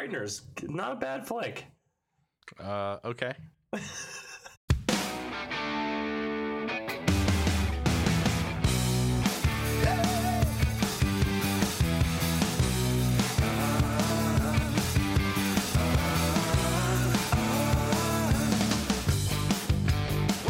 [0.00, 1.66] Frighteners, not a bad flick.
[2.58, 3.34] Uh, okay.
[3.70, 3.82] When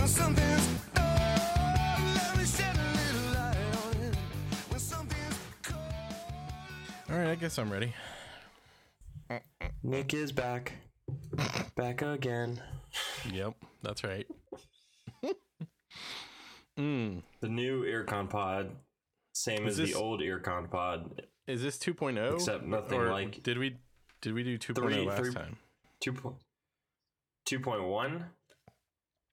[0.06, 1.06] something's old,
[2.14, 4.14] let me shed a little light on it.
[4.68, 5.82] When something's cold.
[7.10, 7.92] All right, I guess I'm ready.
[9.90, 10.74] Nick is back,
[11.74, 12.62] back again.
[13.32, 14.24] Yep, that's right.
[16.78, 17.22] mm.
[17.40, 18.70] The new IrrConPod,
[19.32, 21.22] same Is as this- the old IrrConPod.
[21.48, 22.34] Is this 2.0?
[22.34, 23.78] Except nothing Or like- Did we
[24.20, 25.58] did we do 2.0 Three- last three- time?
[26.00, 26.36] 2 point,
[27.46, 28.30] 2.1?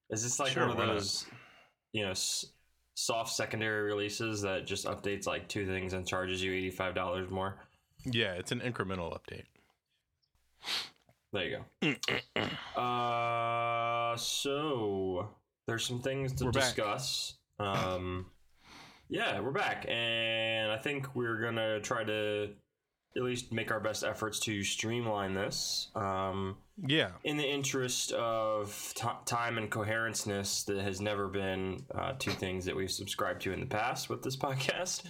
[0.09, 0.93] Is this like Sure, one of why not?
[0.93, 1.27] those,
[1.91, 2.45] you know, s-
[2.95, 7.67] soft secondary releases that just updates like two things and charges you $85 more?
[8.05, 9.45] Yeah, it's an incremental update.
[11.33, 12.41] There you go.
[12.81, 15.29] uh, so
[15.67, 17.35] there's some things to We're discuss.
[17.59, 18.27] Um,
[19.09, 22.49] yeah, we're back, and I think we're gonna try to
[23.15, 25.89] at least make our best efforts to streamline this.
[25.95, 27.11] Um, Yeah.
[27.23, 32.63] in the interest of t- time and coherenceness, that has never been uh, two things
[32.65, 35.03] that we've subscribed to in the past with this podcast.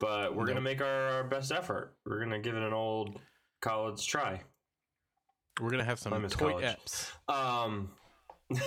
[0.00, 1.94] But we're gonna make our, our best effort.
[2.04, 3.20] We're gonna give it an old
[3.62, 4.42] college try.
[5.60, 6.64] We're going to have some toy college.
[6.64, 7.10] apps.
[7.28, 7.90] Um,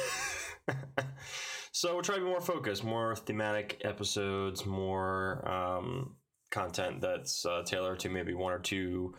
[1.71, 6.15] so we'll try to be more focused, more thematic episodes, more um,
[6.51, 9.15] content that's uh, tailored to maybe one or two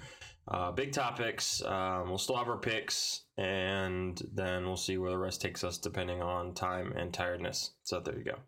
[0.48, 1.62] uh, big topics.
[1.62, 5.78] Um, we'll still have our picks, and then we'll see where the rest takes us,
[5.78, 7.72] depending on time and tiredness.
[7.84, 8.38] So there you go.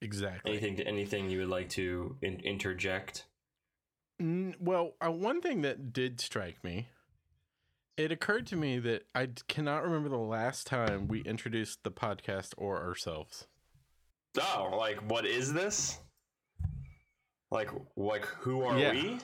[0.00, 0.52] Exactly.
[0.52, 3.24] Anything, anything you would like to in- interject?
[4.20, 6.88] Well, uh, one thing that did strike me,
[7.98, 12.54] it occurred to me that I cannot remember the last time we introduced the podcast
[12.56, 13.46] or ourselves.
[14.40, 15.98] Oh, like what is this?
[17.50, 18.92] Like, like who are Yeah.
[18.92, 19.18] we?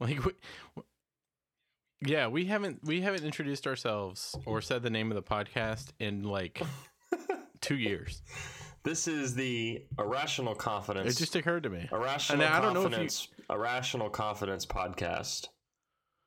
[0.00, 0.32] Like, we,
[2.02, 6.22] yeah, we haven't we haven't introduced ourselves or said the name of the podcast in
[6.24, 6.60] like
[7.60, 8.20] two years.
[8.82, 11.14] This is the irrational confidence.
[11.14, 11.88] It just occurred to me.
[11.90, 13.28] irrational and I don't know if you- confidence.
[13.48, 15.48] Irrational confidence podcast.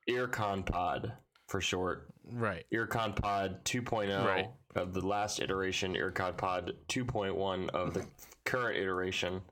[0.08, 1.12] IrrConPod
[1.50, 2.08] for short.
[2.32, 2.64] Right.
[2.72, 4.48] IrrConPod 2.0 Right.
[4.76, 5.94] of the last iteration.
[5.94, 8.06] IrrConPod 2.1 of the
[8.44, 9.42] current iteration.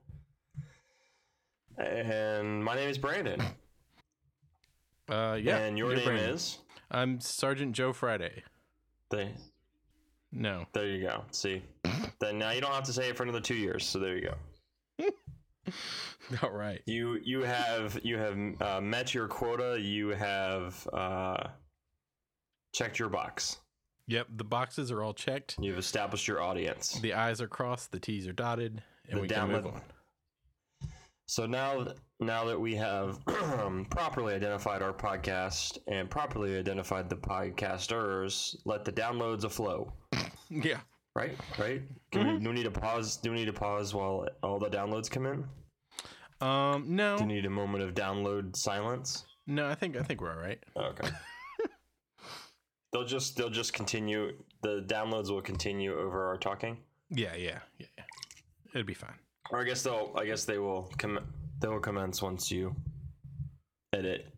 [1.76, 3.40] And my name is Brandon.
[5.08, 5.58] Uh, yeah.
[5.58, 6.30] and your name Brandon.
[6.34, 6.58] is.
[6.90, 8.44] I'm Sergeant Joe Friday.
[9.10, 9.28] The,
[10.30, 10.66] No.
[10.72, 11.24] there you go.
[11.32, 11.62] See,
[12.20, 13.84] then now you don't have to say it for another two years.
[13.86, 14.30] So there you
[14.98, 15.08] go.
[16.42, 16.80] All right.
[16.86, 19.78] You you have you have uh, met your quota.
[19.80, 21.48] You have uh,
[22.72, 23.58] checked your box.
[24.06, 24.28] Yep.
[24.36, 25.56] The boxes are all checked.
[25.60, 26.98] You've established your audience.
[27.00, 27.92] The I's are crossed.
[27.92, 29.82] The T's are dotted, and The we can move download- on.
[31.26, 31.88] So now
[32.20, 33.18] now that we have
[33.90, 39.92] properly identified our podcast and properly identified the podcasters, let the downloads a flow.
[40.50, 40.80] Yeah.
[41.14, 41.82] Right, right.
[42.10, 43.18] Can we, do we need to pause?
[43.18, 45.44] Do we need to pause while all the downloads come in?
[46.40, 46.84] Um.
[46.96, 47.18] No.
[47.18, 49.26] Do we need a moment of download silence?
[49.46, 49.68] No.
[49.68, 50.58] I think I think we're all right.
[50.74, 51.08] Okay.
[52.92, 54.32] they'll just they'll just continue.
[54.62, 56.78] The downloads will continue over our talking.
[57.10, 57.34] Yeah.
[57.36, 57.58] Yeah.
[57.78, 57.86] Yeah.
[57.96, 58.04] yeah.
[58.74, 59.14] It'd be fine.
[59.50, 60.12] Or I guess they'll.
[60.16, 60.90] I guess they will.
[60.98, 61.20] Com-
[61.60, 62.74] they will commence once you
[63.92, 64.32] edit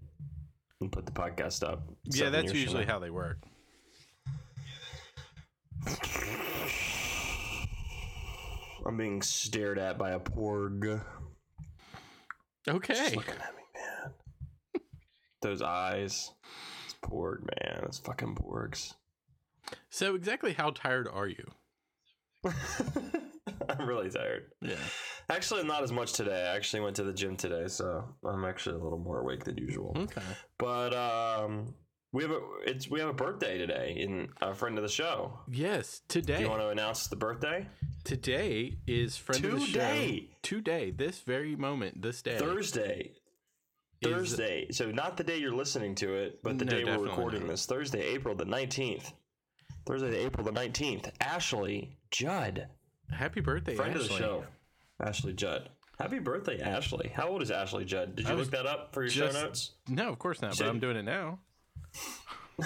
[0.80, 1.82] and put the podcast up.
[2.04, 2.30] yeah.
[2.30, 3.38] That's usually how they work.
[8.86, 11.02] I'm being stared at by a porg.
[12.68, 12.94] Okay.
[12.94, 14.12] Just looking at me, man.
[15.42, 16.30] Those eyes.
[17.02, 17.84] Porg, man.
[17.84, 18.94] It's fucking porgs.
[19.90, 21.50] So exactly how tired are you?
[23.68, 24.46] I'm really tired.
[24.60, 24.76] Yeah.
[25.28, 26.48] Actually, not as much today.
[26.50, 29.58] I actually went to the gym today, so I'm actually a little more awake than
[29.58, 29.94] usual.
[29.96, 30.22] Okay.
[30.58, 31.74] But um,
[32.12, 35.38] we have a it's we have a birthday today in a friend of the show.
[35.48, 36.00] Yes.
[36.08, 36.20] today.
[36.20, 36.42] Do Today.
[36.44, 37.66] you want to announce the birthday?
[38.04, 39.66] Today is friend of the show.
[39.66, 40.30] Today.
[40.42, 40.90] Today.
[40.90, 42.02] This very moment.
[42.02, 42.38] This day.
[42.38, 43.12] Thursday.
[44.02, 44.70] Is- Thursday.
[44.70, 47.50] So not the day you're listening to it, but the No, day we're recording not.
[47.50, 47.66] this.
[47.66, 49.12] Thursday, April the 19th.
[49.86, 51.10] Thursday, April the 19th.
[51.20, 52.68] Ashley Judd,
[53.10, 54.18] Happy birthday, friend of the Ashley.
[54.18, 54.44] show.
[55.02, 55.70] Ashley Judd.
[55.98, 57.08] Happy birthday, Ashley.
[57.14, 58.16] How old is Ashley Judd?
[58.16, 59.72] Did you look that up for your just- show notes?
[59.88, 60.56] No, of course not.
[60.56, 61.40] But I'm doing it now.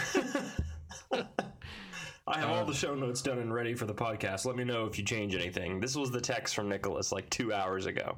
[2.26, 4.44] I have all Uh, the show notes done and ready for the podcast.
[4.46, 5.78] Let me know if you change anything.
[5.78, 8.16] This was the text from Nicholas like two hours ago.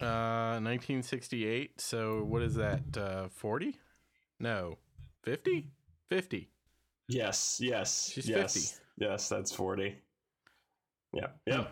[0.00, 1.80] Uh, 1968.
[1.80, 2.82] So what is that?
[2.96, 3.76] Uh, 40?
[4.40, 4.78] No,
[5.24, 5.70] 50?
[6.08, 6.48] 50.
[7.08, 8.10] Yes, yes.
[8.12, 8.82] She's yes, 50.
[8.98, 9.96] Yes, that's 40.
[11.12, 11.66] Yeah, yeah.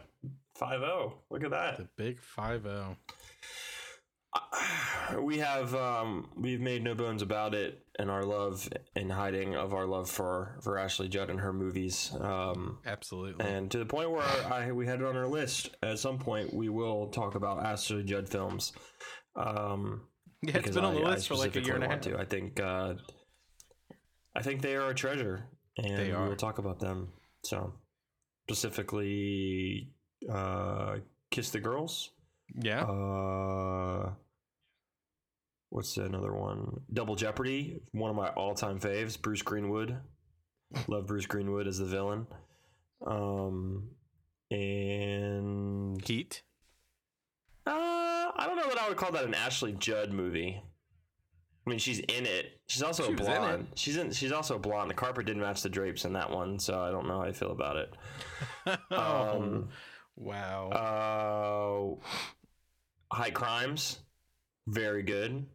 [0.55, 1.15] 5 0.
[1.31, 1.77] Look at that.
[1.79, 2.97] The big 5 0.
[5.21, 9.73] we have um, we've made no bones about it and our love and hiding of
[9.75, 13.45] our love for for Ashley Judd and her movies um, Absolutely.
[13.47, 16.53] and to the point where I we had it on our list at some point
[16.53, 18.73] we will talk about Ashley Judd films
[19.37, 20.03] um,
[20.43, 22.01] yeah, it's been on the list for like a year and a half.
[22.03, 22.19] to.
[22.19, 22.95] I think uh,
[24.37, 25.49] I think they are a treasure
[25.79, 27.09] and They we will talk about them
[27.45, 27.75] so
[28.49, 29.91] specifically
[30.31, 30.97] uh,
[31.31, 32.11] Kiss the Girls
[32.55, 32.83] Yeah.
[32.83, 34.13] uh,
[35.75, 36.81] what's another one?
[36.93, 39.21] Double Jeopardy, one of my all-time faves.
[39.21, 39.97] Bruce Greenwood,
[40.87, 42.29] love Bruce Greenwood as the villain.
[43.05, 43.89] Um,
[44.53, 46.43] and Heat.
[47.67, 50.63] uh, I don't know that I would call that an Ashley Judd movie.
[51.67, 52.61] I mean, she's in it.
[52.69, 53.67] She's also She a was in blonde.
[53.75, 54.13] She's in.
[54.13, 54.91] She's also a blonde.
[54.91, 57.33] The carpet didn't match the drapes in that one, so I don't know how I
[57.33, 57.95] feel about it.
[58.93, 59.69] oh, Um,
[60.15, 61.99] wow.
[63.11, 63.99] uh, High Crimes,
[64.67, 65.47] very good.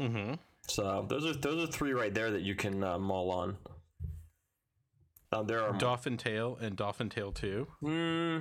[0.00, 0.34] Mm-hmm.
[0.68, 3.56] So those are those are three right there that you can uh, mull on.
[5.32, 7.66] Uh, there are Dolphin Tale and Dolphin Tale 2.
[7.80, 8.38] Hmm.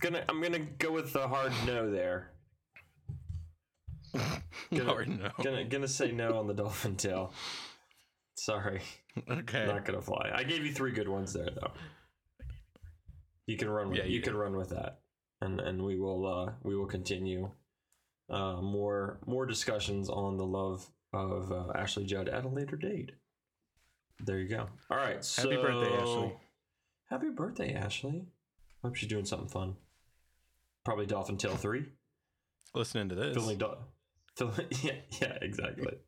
[0.00, 2.30] gonna I'm gonna go with the hard no there.
[4.74, 5.30] Gonna, Or no.
[5.42, 7.32] gonna gonna say no on the dolphin tale.
[8.34, 8.80] Sorry,
[9.30, 9.66] Okay.
[9.66, 10.30] not gonna fly.
[10.34, 11.70] I gave you three good ones there though.
[13.46, 15.00] You can run with Yeah, you, you can run with that,
[15.40, 17.50] and and we will uh we will continue
[18.30, 23.12] uh more more discussions on the love of uh, Ashley Judd at a later date.
[24.24, 24.68] There you go.
[24.90, 25.26] All right.
[25.36, 26.36] Happy birthday, Ashley.
[27.08, 28.26] Happy birthday, Ashley.
[28.82, 29.76] Hope she's doing something fun.
[30.84, 31.84] Probably Dolphin Tale 3.
[32.74, 33.34] Listening to this.
[33.34, 33.74] Filming do-
[34.36, 35.98] fil- yeah, yeah, exactly.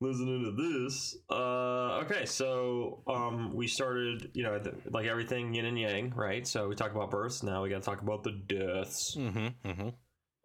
[0.00, 1.16] Listening to this.
[1.28, 6.46] Uh, okay, so um, we started, you know, th- like everything yin and yang, right?
[6.46, 7.42] So we talk about births.
[7.42, 9.16] Now we got to talk about the deaths.
[9.16, 9.68] Mm-hmm.
[9.68, 9.88] Mm-hmm.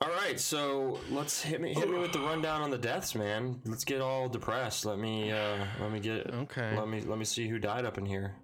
[0.03, 3.61] All right, so let's hit me hit me with the rundown on the deaths, man.
[3.65, 4.83] Let's get all depressed.
[4.85, 6.75] Let me uh, let me get Okay.
[6.77, 8.35] let me let me see who died up in here.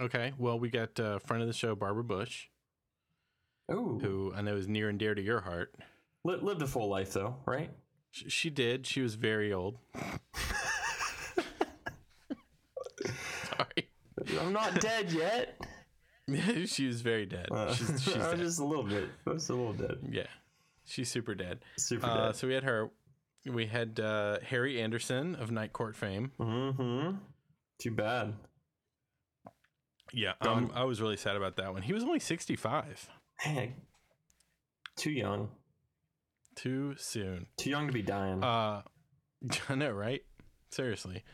[0.00, 0.32] Okay.
[0.38, 2.46] Well, we got uh, friend of the show, Barbara Bush,
[3.68, 5.74] Oh, who I know is near and dear to your heart.
[6.24, 7.70] Li- lived a full life though, right?
[8.10, 8.84] Sh- She did.
[8.86, 9.78] She was very old.
[13.04, 13.88] Sorry.
[14.40, 15.60] I'm not dead yet.
[16.66, 17.46] she was very dead.
[17.52, 18.38] Uh, She's, she's I'm dead.
[18.40, 19.98] just a little bit, just a little dead.
[20.10, 20.26] Yeah.
[20.84, 21.60] She's super dead.
[21.78, 22.36] Super Uh, dead.
[22.36, 22.90] so we had her.
[23.46, 26.32] We had uh, Harry Anderson of Night Court fame.
[26.38, 27.16] Mm-hmm.
[27.80, 28.34] Too bad.
[30.12, 31.82] Yeah, um, I was really sad about that one.
[31.82, 33.08] He was only 65.
[33.40, 33.74] Hey,
[34.96, 35.48] too young.
[36.54, 37.46] Too soon.
[37.56, 38.42] Too young to be dying.
[38.44, 38.82] Uh,
[39.68, 40.22] I know, right?
[40.70, 41.24] Seriously.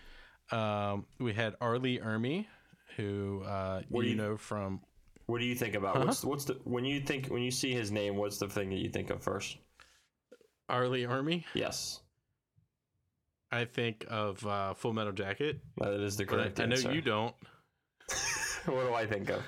[0.51, 1.79] Um, we had R.
[1.79, 2.47] Lee Ermey,
[2.97, 4.81] who uh, you you- know from
[5.31, 6.07] what do you think about Uh-huh.
[6.07, 8.17] what's what's the when you think when you see his name?
[8.17, 9.57] What's the thing that you think of first?
[10.69, 10.87] R.
[10.89, 11.45] Lee Ermey.
[11.55, 12.01] Yes,
[13.51, 17.01] I think of uh, Full Metal Jacket, that is the correct I, I know you
[17.01, 17.35] don't.
[18.67, 19.43] what do I think of?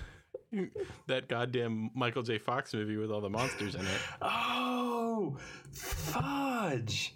[1.07, 2.37] That goddamn Michael J.
[2.37, 4.01] Fox movie with all the monsters in it.
[4.21, 5.39] Oh,
[5.73, 7.15] fudge!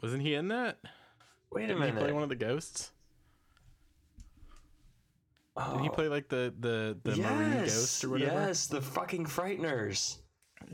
[0.00, 0.78] Wasn't he in that?
[1.52, 1.86] Wait a minute.
[1.86, 2.92] Didn't he play one of the ghosts?
[5.58, 8.32] Didn't he Oh, play like the the, the marine ghost or whatever?
[8.32, 10.18] Yes, the fucking frighteners.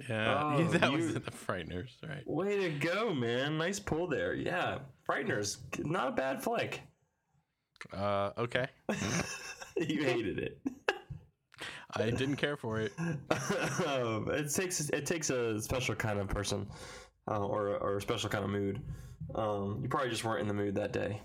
[0.08, 2.26] Yeah, Oh, yeah, that was you- in the Frighteners, right?
[2.26, 3.58] Way to go, man!
[3.58, 4.34] Nice pull there.
[4.34, 6.80] Yeah, frighteners, not a bad flick.
[7.92, 8.66] Uh, okay,
[9.76, 10.58] you hated it.
[11.96, 12.92] I didn't care for it.
[13.86, 16.66] um, it takes it takes a special kind of person,
[17.30, 18.80] uh, or or a special kind of mood.
[19.34, 21.20] Um, you probably just weren't in the mood that day.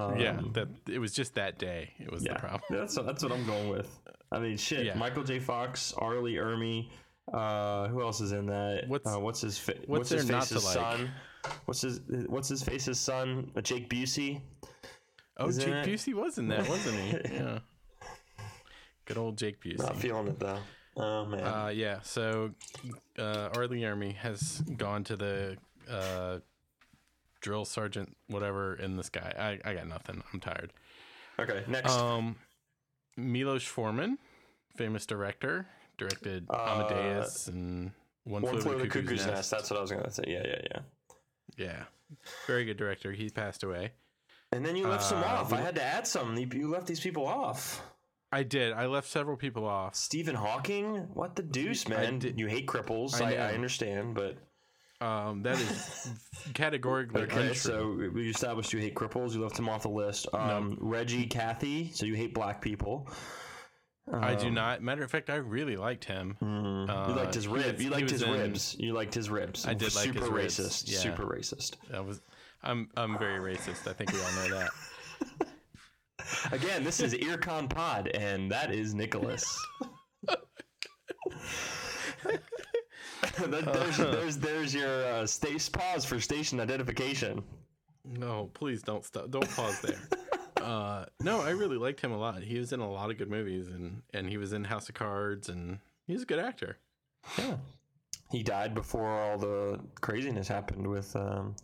[0.00, 1.92] Um, yeah, that it was just that day.
[1.98, 2.62] It was yeah, the problem.
[2.70, 3.88] that's that's what I'm going with.
[4.32, 4.86] I mean, shit.
[4.86, 4.94] Yeah.
[4.94, 5.38] Michael J.
[5.38, 6.20] Fox, R.
[6.20, 6.88] Lee Ermey.
[7.32, 8.84] Uh, who else is in that?
[8.88, 10.74] What's- uh, what's his fa- what's his there not face's like?
[10.74, 11.10] son?
[11.64, 13.50] What's his what's his face's son?
[13.56, 14.40] Uh, Jake Busey.
[15.36, 15.84] Oh, Isn't Jake?
[15.94, 17.34] Busey was in that, wasn't he?
[17.34, 17.58] Yeah.
[19.06, 19.78] Good old Jake Busey.
[19.78, 20.58] Not feeling it though.
[20.96, 21.40] Oh man.
[21.40, 22.00] Uh, yeah.
[22.02, 22.50] So,
[23.18, 23.66] uh, R.
[23.68, 25.56] Lee Ermey has gone to the
[25.90, 26.38] uh,
[27.40, 29.32] drill sergeant, whatever, in the sky.
[29.64, 30.22] I, I got nothing.
[30.32, 30.72] I'm tired.
[31.38, 31.92] okay, next.
[31.92, 32.36] Um,
[33.16, 34.18] Milos Forman,
[34.76, 35.66] famous director,
[35.98, 37.92] directed Uh, Amadeus and
[38.24, 39.50] One, One Flew Over the cuckoo's nest.
[39.50, 40.24] That's what I was gonna say.
[40.26, 40.80] Yeah, yeah, yeah.
[41.56, 41.82] Yeah,
[42.46, 43.12] very good director.
[43.12, 43.92] He passed away.
[44.52, 45.52] And then you left some Uh, off.
[45.52, 46.36] I had to add some.
[46.36, 47.82] You, left these people off.
[48.32, 48.72] I did.
[48.72, 49.94] I left several people off.
[49.94, 51.08] Stephen Hawking?
[51.14, 52.20] What the deuce, man?
[52.36, 53.20] you hate cripples.
[53.20, 53.50] I I.
[53.50, 54.36] I understand, but
[55.00, 56.10] Um, that is
[56.54, 57.54] categorically Okay, untrue.
[57.54, 59.32] so we established you hate cripples.
[59.34, 60.26] You left him off the list.
[60.34, 63.08] Um, Reggie Cathy, so you hate black people.
[64.12, 64.82] I do not.
[64.82, 66.36] Matter of fact, I really liked him.
[66.40, 66.46] You
[66.92, 67.66] Uh, liked his ribs.
[67.66, 67.80] rib.
[67.80, 68.76] You liked his in- ribs.
[68.78, 69.66] You liked his ribs.
[69.66, 70.90] I did like his Super ribs, racist.
[70.90, 70.98] yeah.
[70.98, 71.76] Super racist.
[71.90, 72.20] That was.
[72.62, 73.86] I'm I'm very racist.
[73.88, 74.70] I think we all know that.
[76.52, 79.44] Again, this is IrrConPod, and that is Nicholas.
[83.50, 87.42] That- there's, there's, there's your uh, stace pause for station identification.
[88.04, 89.30] No, please don't stop.
[89.30, 89.98] Don't pause there.
[90.64, 92.42] uh, no, I really liked him a lot.
[92.42, 94.94] He was in a lot of good movies, and and he was in House of
[94.94, 96.78] Cards, and he's a good actor.
[97.38, 97.56] Yeah.
[98.30, 101.54] He died before all the craziness happened with um,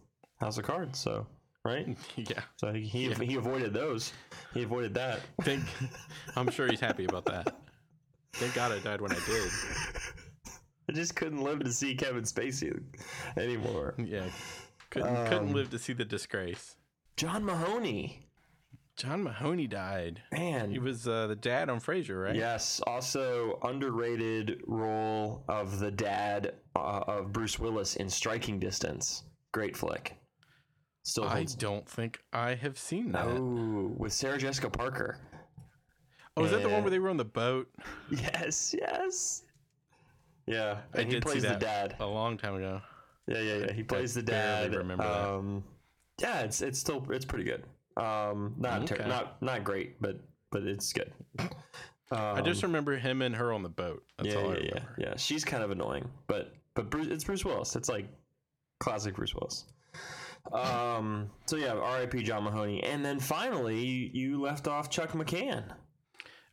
[0.41, 1.27] House of Cards, so
[1.65, 1.97] right.
[2.17, 4.13] yeah, So he he, he avoided those.
[4.53, 5.21] He avoided that.
[5.43, 5.63] think
[6.37, 7.57] I'm sure he's happy about that.
[8.35, 9.51] Thank God I died when I did.
[10.97, 12.83] I just couldn't live to see Kevin Spacey
[13.37, 13.95] anymore.
[13.99, 14.25] Yeah,
[14.89, 16.77] couldn't Um, couldn't live to see the disgrace.
[17.19, 18.27] John Mahoney,
[18.97, 20.23] John Mahoney died.
[20.33, 22.35] man, He was uh, the dad on Frasier, right?
[22.35, 29.25] Yes, also underrated role of the dad uh, of Bruce Willis in Striking Distance.
[29.53, 30.17] Great flick.
[31.03, 33.27] Still I don't think I have seen that.
[33.27, 35.19] Oh, with Sarah Jessica Parker.
[36.39, 37.69] Oh, is that the one where they were on the boat?
[38.11, 39.43] Yes, yes.
[40.47, 41.97] Yeah, I and he did plays see the dad.
[42.01, 42.81] a long time ago.
[43.27, 43.73] Yeah, yeah, yeah.
[43.73, 44.75] He plays the dad.
[44.75, 45.29] remember that.
[45.29, 45.65] um,
[46.21, 47.65] Yeah, it's it's still it's pretty good.
[47.97, 50.21] Um, not ter- not not great, but
[50.53, 51.13] but it's good.
[52.13, 54.05] I just remember him and her on the boat.
[54.19, 54.95] That's Um, yeah, all I yeah, yeah, remember.
[54.99, 55.17] yeah.
[55.17, 57.75] She's kind of annoying, but but Bruce, it's Bruce Willis.
[57.75, 58.09] It's like
[58.79, 59.65] classic Bruce Willis.
[60.53, 61.31] Um.
[61.47, 62.23] So yeah, R.I.P.
[62.23, 65.65] John Mahoney, and then finally you left off Chuck McCann.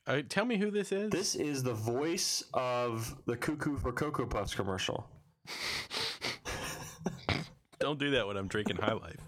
[0.06, 1.10] Uh, tell me who this is.
[1.12, 5.08] This is the voice of the Cuckoo for Cocoa Puffs commercial.
[7.80, 9.20] Don't do that when I'm drinking High Life.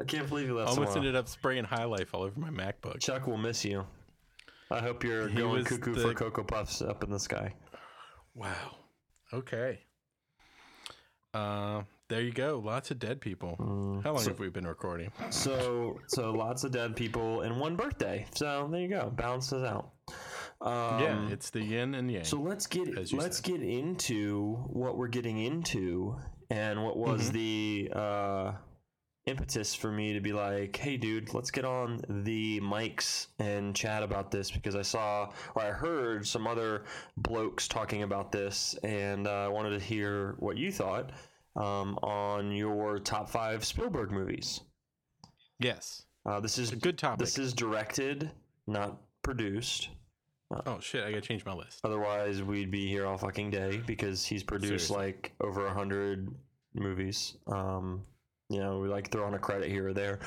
[0.00, 0.70] I can't believe you left.
[0.70, 3.00] Almost ended up spraying High Life all over my MacBook.
[3.00, 3.84] Chuck will miss you.
[4.70, 7.54] I hope you're He going was cuckoo the- for Cocoa Puffs up in the sky.
[8.34, 8.76] Wow.
[9.32, 9.80] Okay.
[11.34, 12.60] Uh, there you go.
[12.64, 13.56] Lots of dead people.
[13.58, 14.02] Mm.
[14.02, 15.10] How long have we been recording?
[15.30, 18.26] So so lots of dead people and one birthday.
[18.34, 19.90] So there you go, balances out.
[20.60, 22.24] Um, yeah, it's the yin and yang.
[22.24, 23.44] So let's get let's said.
[23.44, 26.16] get into what we're getting into
[26.50, 27.32] and what was Mm-hmm.
[27.32, 28.52] the uh,
[29.26, 34.02] impetus for me to be like, hey, dude, let's get on the mics and chat
[34.02, 36.84] about this because I saw or I heard some other
[37.18, 41.10] blokes talking about this and uh, I wanted to hear what you thought
[41.58, 44.60] um, on your top five Spielberg movies.
[45.58, 46.04] yes.
[46.26, 47.20] Uh, this is A good topic.
[47.20, 48.30] This is directed,
[48.66, 49.88] not produced.
[50.66, 51.02] oh shit!
[51.04, 51.80] I gotta change my list.
[51.84, 54.96] Otherwise, we'd be here all fucking day because he's produced Seriously.
[54.96, 56.28] like over a hundred
[56.74, 57.36] movies.
[57.46, 58.02] Um,
[58.50, 60.18] you know, we like throw on a credit here or there,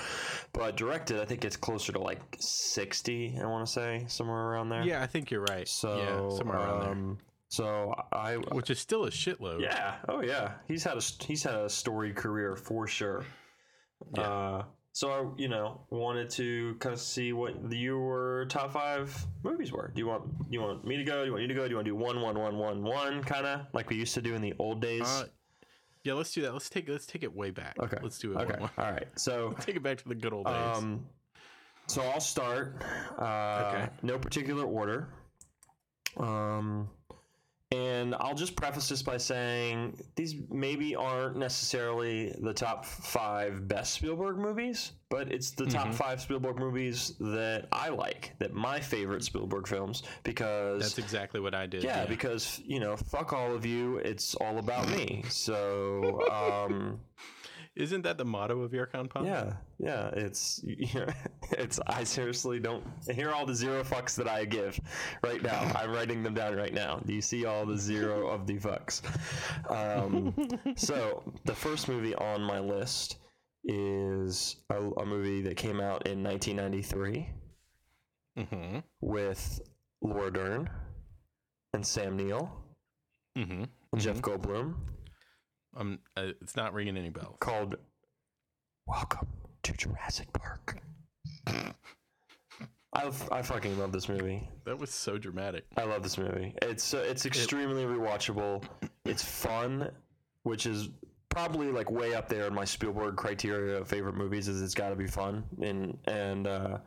[0.54, 3.38] but directed, I think it's closer to like sixty.
[3.40, 4.84] I want to say somewhere around there.
[4.84, 5.68] Yeah, I think you're right.
[5.68, 7.18] So yeah, somewhere around there.
[7.52, 9.62] So I, Which is still a shitload.
[9.62, 13.26] yeah, oh yeah, he's had a he's had a storied career for sure.
[14.16, 14.22] Yeah.
[14.24, 19.72] Uh, so I, you know, wanted to kind of see what your top five movies
[19.74, 19.92] were.
[19.94, 21.20] Do you want you want me to go?
[21.22, 21.64] Do you want you to go?
[21.66, 24.14] Do you want to do one, one, one, one, one, kind of like we used
[24.14, 25.02] to do in the old days?
[25.02, 25.26] Uh,
[26.06, 26.54] yeah, let's do that.
[26.54, 27.76] Let's take let's take it way back.
[27.80, 28.38] okay, Let's do it.
[28.38, 28.72] Okay, One, one.
[28.78, 29.08] all right.
[29.18, 30.78] So, Take it back to the good old days.
[30.78, 31.06] um,
[31.88, 32.82] so I'll start.
[33.20, 33.90] Uh, Okay.
[34.04, 35.10] No particular order.
[36.18, 36.90] Um,
[37.72, 43.94] and I'll just preface this by saying these maybe aren't necessarily the top five best
[43.94, 45.78] Spielberg movies, but it's the Mm-hmm.
[45.78, 51.40] top five Spielberg movies that I like, that my favorite Spielberg films, because That's exactly
[51.40, 51.84] what I did.
[51.84, 55.24] yeah, because you know, fuck all of you, it's all about me.
[55.30, 57.00] So, um,
[57.76, 59.26] Isn't that the motto of your Pod?
[59.26, 61.80] yeah, yeah, it's it's.
[61.88, 64.78] I seriously don't hear all the zero fucks that I give
[65.24, 65.72] right now.
[65.76, 67.00] I'm writing them down right now.
[67.06, 69.02] Do you see all the zero of the fucks?
[69.72, 70.34] Um,
[70.76, 73.18] so the first movie on my list
[73.64, 77.30] is a, a movie that came out in 1993
[78.38, 78.80] Mm-hmm.
[79.02, 79.60] with
[80.02, 80.70] Laura Dern
[81.74, 82.50] and Sam Neill
[83.38, 83.64] Mm-hmm.
[83.94, 84.76] and Jeff Goldblum
[85.76, 87.38] Um, uh, it's not ringing any bells.
[87.40, 87.76] called
[88.88, 89.28] "Welcome
[89.64, 90.82] to Jurassic Park."
[92.94, 94.50] I, I fucking love this movie.
[94.66, 95.64] That was so dramatic.
[95.78, 96.54] I love this movie.
[96.62, 98.64] It's uh, it's extremely rewatchable.
[99.06, 99.90] It's fun,
[100.44, 100.90] which is
[101.30, 104.50] probably like way up there in my Spielberg criteria of favorite movies.
[104.50, 106.78] Is it's got to be fun and and uh,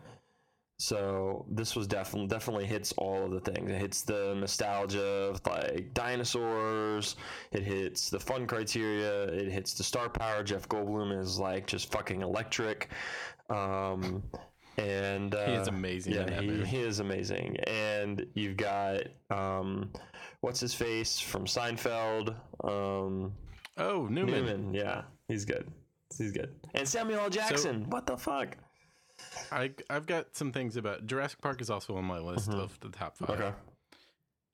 [0.85, 3.71] So this was definitely definitely hits all of the things.
[3.71, 7.17] It hits the nostalgia of like dinosaurs.
[7.53, 9.23] It hits the fun criteria.
[9.29, 10.43] It hits the star power.
[10.43, 12.91] Jeff Goldblum is like just fucking electric.
[13.49, 14.23] Um,
[14.77, 17.57] and uh, He is amazing Yeah, he, he is amazing.
[17.67, 19.91] And you've got um,
[20.43, 22.35] what's his face from Seinfeld.
[22.63, 23.33] Um,
[23.79, 24.35] Oh, Newman.
[24.35, 24.75] Newman.
[24.75, 25.67] Yeah, he's good.
[26.19, 26.51] He's good.
[26.75, 27.31] And Samuel L.
[27.31, 27.89] Jackson.
[27.89, 28.59] what the fuck?
[29.53, 32.89] I I've got some things about Jurassic Park is also on my list of the
[32.89, 33.29] top five.
[33.29, 33.43] Mm-hmm.
[33.43, 33.55] Okay.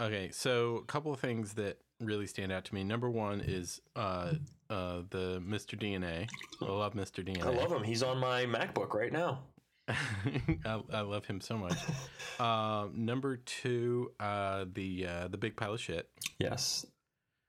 [0.00, 2.82] Okay, so a couple of things that really stand out to me.
[2.82, 4.32] Number one is uh,
[4.70, 5.78] uh, the Mr.
[5.78, 6.26] DNA.
[6.62, 7.22] I love Mr.
[7.22, 7.44] DNA.
[7.44, 7.84] I love him.
[7.84, 9.40] He's on my MacBook right now.
[9.88, 11.76] I, I love him so much.
[12.40, 16.08] uh, number two, uh, the uh, the big pile of shit.
[16.38, 16.86] Yes.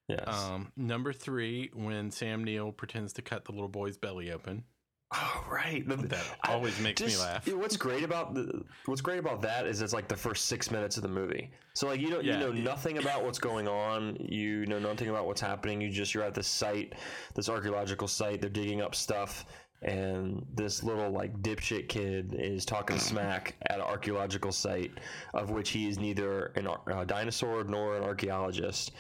[0.10, 0.28] Yes.
[0.28, 4.66] Um, number three, when Sam Neill pretends to cut the little boy's belly open.
[5.14, 5.88] Oh, right.
[5.88, 7.48] The- That I- always makes me laugh.
[7.48, 10.98] What's great about the What's great about that is it's like the first six minutes
[10.98, 11.52] of the movie.
[11.74, 12.34] So like you don't Yeah.
[12.34, 14.16] you know nothing about what's going on.
[14.20, 15.82] You know nothing about what's happening.
[15.82, 16.94] You just you're at this site,
[17.36, 18.42] this archaeological site.
[18.42, 19.46] They're digging up stuff.
[19.84, 24.92] And this little like dipshit kid is talking smack at an archaeological site,
[25.34, 28.92] of which he is neither an a dinosaur nor an archaeologist,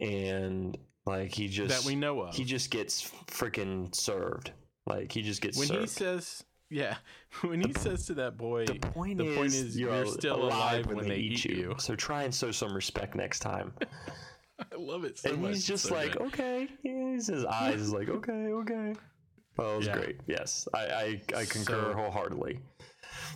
[0.00, 2.34] and like he just That we know of.
[2.34, 4.50] he just gets freaking served.
[4.86, 5.80] Like he just gets when served.
[5.80, 6.96] he says, "Yeah,"
[7.42, 10.44] when he says to that boy, the point, the is, point is you're, you're still
[10.44, 11.74] alive when they eat you.
[11.78, 13.72] So try and show some respect next time.
[14.60, 15.54] I love it so and much.
[15.54, 16.22] he's just so like, good.
[16.28, 16.68] okay.
[16.82, 18.94] He's, his eyes is like, okay, okay.
[19.58, 19.96] Oh, it was Yeah.
[19.98, 20.16] great.
[20.26, 22.60] Yes, I I, I concur So- wholeheartedly.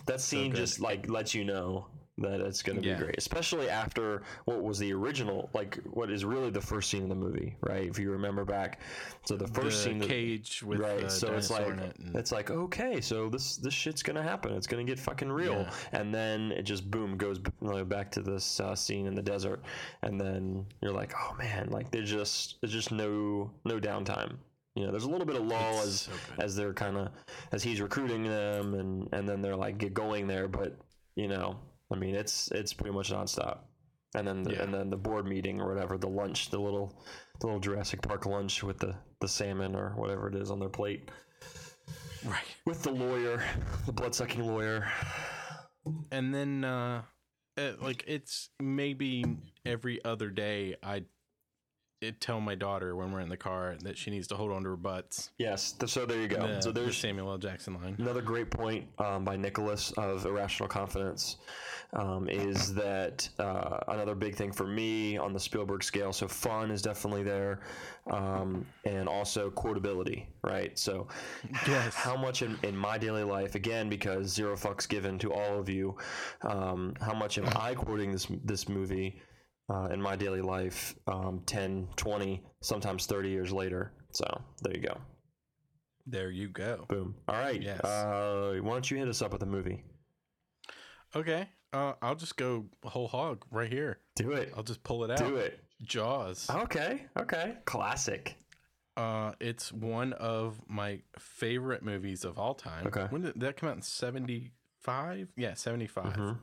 [0.05, 1.87] That scene just like lets you know
[2.21, 2.95] that it's going to Yeah.
[2.95, 7.03] be great, especially after what was the original, like what is really the first scene
[7.03, 7.87] in the movie, right?
[7.87, 8.81] If you remember back,
[9.25, 11.09] so the first the scene, cage with right?
[11.11, 11.97] so it's like it.
[11.99, 14.53] and- it's like okay, so this this shit's gonna happen.
[14.53, 15.71] It's gonna get fucking real, Yeah.
[15.93, 19.15] and then it just boom goes b- you know, back to this uh, scene in
[19.15, 19.63] the desert,
[20.01, 24.37] and then you're like, oh man, like there's just there's just no no downtime.
[24.75, 27.09] You know, there's a little bit of lull as so as they're kind of
[27.51, 30.77] as he's recruiting them, and and then they're like get going there, but
[31.15, 31.59] you know,
[31.91, 33.59] I mean, it's it's pretty much nonstop.
[34.15, 34.63] And then the, Yeah.
[34.63, 36.93] and then the board meeting or whatever, the lunch, the little
[37.39, 40.69] the little Jurassic Park lunch with the the salmon or whatever it is on their
[40.69, 41.09] plate
[42.25, 42.43] right.
[42.65, 43.43] with the lawyer,
[43.85, 44.87] the blood sucking lawyer.
[46.11, 47.01] and then uh
[47.57, 49.23] it, like it's maybe
[49.65, 51.03] every other day i
[52.01, 54.63] it tell my daughter when we're in the car that she needs to hold on
[54.63, 56.47] to her butts Yes, so there you go.
[56.47, 60.25] the, so the there's samuel l jackson line another great point um, by Nicholas of
[60.25, 61.37] Irrational Confidence
[61.93, 66.13] um, is that uh, another big thing for me on the Spielberg scale.
[66.13, 67.61] So fun is definitely there,
[68.11, 70.77] um, and also quotability, right?
[70.77, 71.07] So
[71.67, 71.95] Yes.
[71.95, 75.67] how much in, in my daily life, again, because zero fucks given to all of
[75.67, 75.97] you,
[76.43, 79.19] um, how much am I quoting this this movie?
[79.69, 83.91] Uh, in my daily life, um, 10, 20, sometimes 30 years later.
[84.11, 84.25] So
[84.63, 84.97] there you go.
[86.07, 87.13] there you go Boom.
[87.27, 87.61] All right.
[87.61, 87.81] Yes.
[87.85, 89.83] Uh, why don't you hit us up with a movie?
[91.15, 94.53] okay uh i'll just go whole hog right here Do it.
[94.55, 95.59] i'll just pull it out Do it.
[95.81, 97.05] jaws Okay.
[97.17, 97.55] Okay.
[97.65, 98.35] Classic.
[98.97, 103.07] uh it's one of my favorite movies of all time Okay.
[103.09, 106.37] when did that come out in 75 yeah 75 Mhm.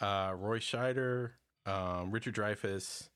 [0.00, 1.32] uh, Roy Scheider,
[1.68, 3.08] um, Richard Dreyfuss,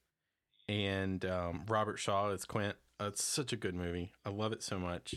[0.68, 2.76] and um, Robert Shaw as Quint.
[3.00, 4.12] Uh, it's such a good movie.
[4.24, 5.14] I love it so much.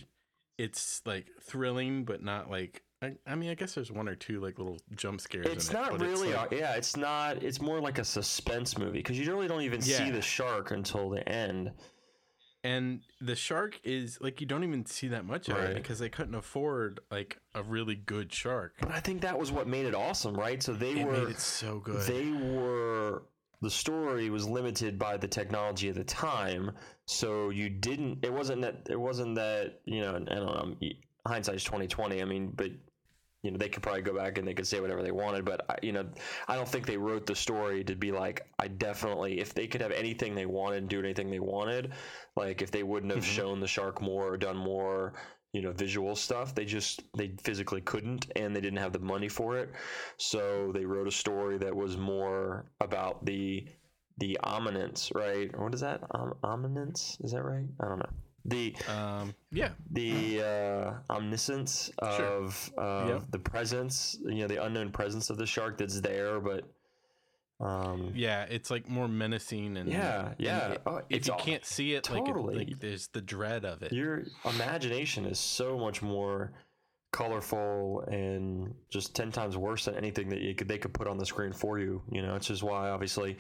[0.58, 2.82] It's like thrilling, but not like.
[3.02, 5.48] I, I mean, I guess there's one or two like little jump scares.
[5.48, 6.34] It's it, not really.
[6.34, 7.44] like- a- yeah, it's not.
[7.44, 11.10] It's more like a suspense movie because you really don't even see the shark until
[11.10, 11.72] the end.
[12.66, 15.70] And the shark is like you don't even see that much of Right.
[15.72, 18.74] it because they couldn't afford like a really good shark.
[18.82, 20.62] But I think that was what made it awesome, right?
[20.64, 21.12] So they It were.
[21.12, 22.02] made it so good.
[22.08, 23.24] They were.
[23.62, 26.72] The story was limited by the technology of the time,
[27.06, 28.24] so you didn't.
[28.24, 28.88] It wasn't that.
[28.90, 29.80] It wasn't that.
[29.86, 30.16] You know.
[30.16, 30.46] I don't
[30.82, 30.90] know.
[31.26, 32.22] Hindsight's twenty twenty.
[32.22, 32.72] I mean, but
[33.46, 35.66] you know they could probably go back and they could say whatever they wanted but
[35.70, 36.06] I- you know
[36.48, 39.82] i don't think they wrote the story to be like i definitely if they could
[39.82, 41.94] have anything they wanted and do anything they wanted
[42.36, 43.36] like if they wouldn't have mm-hmm.
[43.36, 45.14] shown the shark more or done more
[45.54, 49.30] you know visual stuff they just they physically couldn't and they didn't have the money
[49.30, 49.70] for it.
[50.18, 53.66] So they wrote a story that was more about the
[54.18, 55.58] the ominence right?
[55.58, 56.02] What is that?
[56.12, 57.18] Om- ominence?
[57.22, 57.68] Is that right?
[57.80, 58.10] I don't know
[58.46, 62.26] the um, yeah, the uh, omniscience Sure.
[62.26, 63.24] of, of Yep.
[63.32, 66.64] the presence, you know, the unknown presence of the shark that's there, but
[67.60, 68.44] um, yeah.
[68.50, 70.72] It's like more menacing and Yeah, and yeah.
[70.74, 73.66] it- Oh, if it's you all- can't see it, like, it, like there's the dread
[73.66, 73.92] of it.
[73.94, 76.52] your imagination is so much more
[77.12, 81.18] colorful and just 10 times worse than anything that you could, they could put on
[81.18, 83.38] the screen for you you know it's just why obviously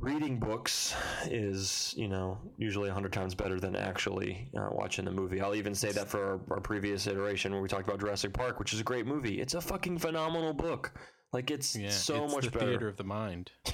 [0.00, 0.94] reading books
[1.26, 5.74] is you know usually 100 times better than actually uh, watching the movie i'll even
[5.74, 8.80] say that for our, our previous iteration where we talked about jurassic park which is
[8.80, 10.92] a great movie it's a fucking phenomenal book
[11.32, 13.52] like it's Yeah, so it's much the better theater of the mind.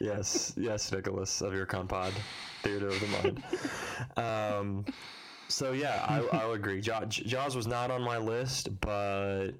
[0.00, 2.12] yes, yes, Nicholas of IrrConPod,
[2.62, 3.42] theater of the mind.
[4.16, 4.84] um,
[5.48, 6.80] so yeah, I, I'll agree.
[6.80, 9.52] Jaws, Jaws was not on my list, but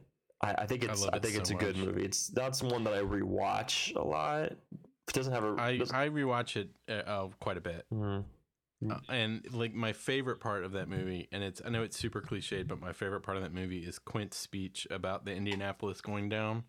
[0.44, 1.87] I, I think it's I, it think so it's a good much.
[1.87, 2.04] movie.
[2.04, 4.52] It's that's one that I rewatch a lot.
[4.52, 5.57] It doesn't have a.
[5.59, 8.24] I doesn't- I rewatch it uh, uh, quite a bit, Mhm.
[8.90, 12.20] uh, and like my favorite part of that movie, and it's I know it's super
[12.22, 16.28] cliched, but my favorite part of that movie is Quint's speech about the Indianapolis going
[16.28, 16.64] down,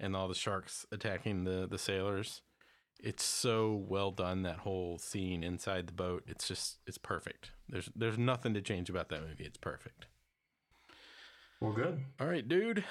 [0.00, 2.42] and all the sharks attacking the the sailors.
[3.00, 6.22] It's so well done that whole scene inside the boat.
[6.26, 7.50] It's just it's perfect.
[7.68, 9.44] There's there's nothing to change about that movie.
[9.44, 10.06] It's perfect.
[11.60, 12.00] Well, good.
[12.20, 12.84] All right, dude.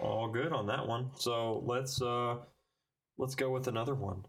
[0.00, 1.10] All good on that one.
[1.16, 2.36] So let's uh
[3.18, 4.24] let's go with another one.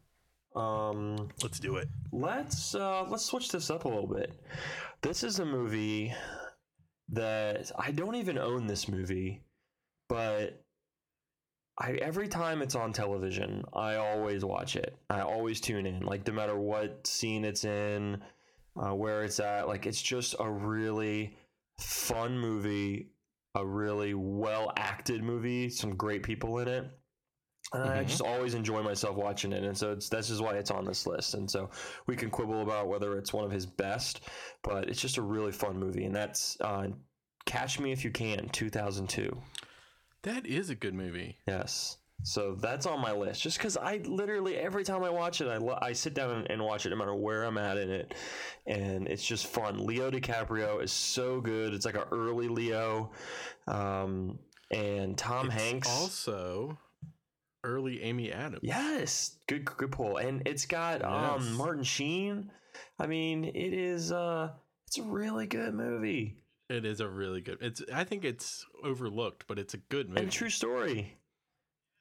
[0.56, 1.88] Um, Let's do it.
[2.12, 4.39] let's uh let's switch this up a little bit.
[5.02, 6.13] This is a movie
[7.10, 9.41] that I don't even own this movie,
[10.08, 10.63] but
[11.80, 14.95] I every time it's on television, I always watch it.
[15.10, 18.21] I always tune in, like no matter what scene it's in,
[18.78, 19.67] uh, where it's at.
[19.67, 21.36] Like it's just a really
[21.80, 23.10] fun movie,
[23.55, 26.85] a really well acted movie, some great people in it.
[27.71, 30.69] And I just always enjoy myself watching it, and so it's that's just why it's
[30.69, 31.33] on this list.
[31.33, 31.69] And so
[32.07, 34.21] we can quibble about whether it's one of his best,
[34.63, 36.87] but it's just a really fun movie, and that's uh,
[37.45, 39.41] Catch Me If You Can, two thousand two.
[40.23, 41.37] That is a good movie.
[41.47, 41.97] Yes.
[42.25, 43.41] So that's on my list.
[43.41, 46.49] Just because I literally every time I watch it, I, lo- I sit down and,
[46.51, 48.13] and watch it no matter where I'm at in it,
[48.65, 49.86] and it's just fun.
[49.86, 51.73] Leo DiCaprio is so good.
[51.73, 53.12] It's like an early Leo,
[53.67, 54.39] um,
[54.71, 55.89] and Tom It's Hanks.
[55.89, 56.77] Also,
[57.65, 58.62] early Amy Adams.
[58.63, 60.17] yes, good good pull.
[60.17, 62.49] And it's got um, Martin Sheen.
[62.99, 64.12] I mean, it is.
[64.13, 64.51] Uh,
[64.88, 66.38] it's a really good movie
[66.69, 67.57] It is a really good.
[67.62, 67.81] It's.
[67.93, 70.21] I think it's overlooked, but it's a good movie.
[70.21, 71.17] and true story.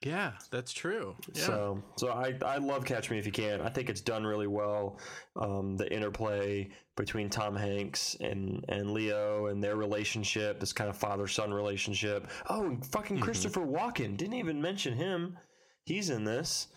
[0.04, 1.14] Yeah, that's true.
[1.34, 1.42] Yeah.
[1.44, 3.60] So, so I, I love Catch Me If You Can.
[3.60, 4.98] I think it's done really well.
[5.36, 10.96] Um, the interplay between Tom Hanks and, and Leo and their relationship, this kind of
[10.96, 12.28] father son relationship.
[12.48, 13.22] Oh, and fucking Mhm.
[13.22, 14.16] Christopher Walken.
[14.16, 15.38] Didn't even mention him.
[15.84, 16.68] He's in this.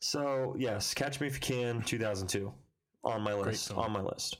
[0.00, 2.52] So, yes, Catch Me If You Can, 2002.
[3.04, 3.72] On my list.
[3.72, 4.38] On my list.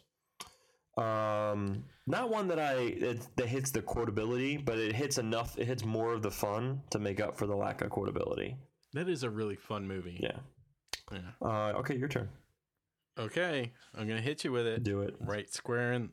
[0.96, 5.58] Um, not one that I it, that hits the quotability, but it hits enough.
[5.58, 8.56] It hits more of the fun to make up for the lack of quotability.
[8.94, 10.18] that is a really fun movie.
[10.22, 10.38] Yeah.
[11.12, 11.18] Yeah.
[11.40, 12.28] Uh, okay, your turn.
[13.18, 14.82] Okay, I'm gonna hit you with it.
[14.84, 15.14] Do it.
[15.20, 16.10] Right square in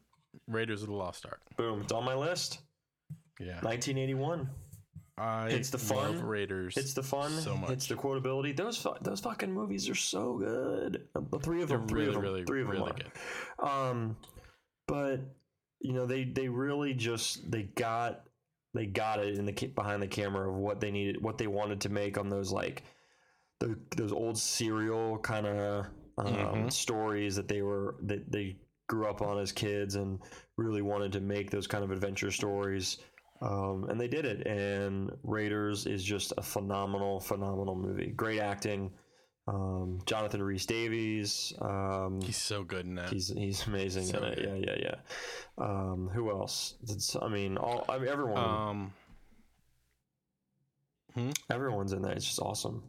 [0.48, 1.42] Raiders of the Lost Ark.
[1.58, 1.82] Boom.
[1.82, 2.60] It's on my list.
[3.40, 3.60] Yeah.
[3.62, 4.50] 1981.
[5.18, 6.76] I It's the fun, Raiders.
[6.76, 7.32] It's the fun.
[7.32, 7.70] so much.
[7.70, 8.56] It's the quotability.
[8.56, 11.04] Those fu- those fucking movies are so good.
[11.14, 11.88] The three of They're them.
[11.88, 12.24] Three really, of them.
[12.24, 12.96] really, three of them really are.
[12.96, 13.66] good.
[13.66, 14.18] Um,
[14.88, 15.20] but
[15.82, 18.24] you know they they really just they got
[18.74, 21.80] they got it in the behind the camera of what they needed, what they wanted
[21.82, 22.84] to make on those like
[23.60, 25.86] the, those old serial kind of
[26.18, 26.72] um, Mhm.
[26.72, 28.58] stories that they were that they
[28.88, 30.20] grew up on as kids and
[30.58, 32.98] really wanted to make those kind of adventure stories.
[33.42, 34.46] Um, and they did it.
[34.48, 38.12] And Raiders is just a phenomenal, phenomenal movie.
[38.16, 38.92] Great acting.
[39.48, 41.54] Um, Jonathan Rhys Davies.
[41.62, 43.10] Um, He's so good in that.
[43.12, 44.40] He's he's amazing So in it.
[44.42, 44.96] Yeah, yeah, yeah.
[45.64, 46.76] Um, who else?
[46.90, 48.92] It's, I mean, all I mean, everyone.
[51.18, 52.18] um, everyone's in that.
[52.18, 52.84] It's just awesome.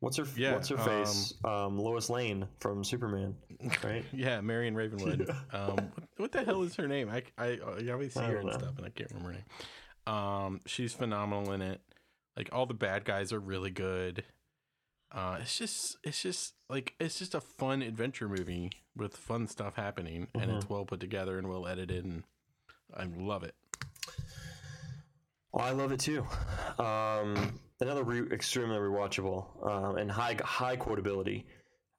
[0.00, 1.32] What's her Yeah, What's her face?
[1.44, 3.36] Um, Lois Lane from Superman,
[3.84, 4.04] right?
[4.12, 5.30] yeah, Marion Ravenwood.
[5.52, 7.08] um, what, what the hell is her name?
[7.08, 8.52] I I, I always see I her and know.
[8.52, 10.14] stuff, and I can't remember her name.
[10.14, 11.80] Um, she's phenomenal in it.
[12.36, 14.24] Like all the bad guys are really good.
[15.14, 19.76] Uh, it's just it's just like it's just a fun adventure movie with fun stuff
[19.76, 20.56] happening, and Mm-hmm.
[20.56, 22.22] it's well put together and well edited, and
[22.96, 23.54] I love it.
[25.54, 26.26] Oh, I love it too.
[26.78, 31.44] Um, another re- extremely rewatchable um, and high high quotability.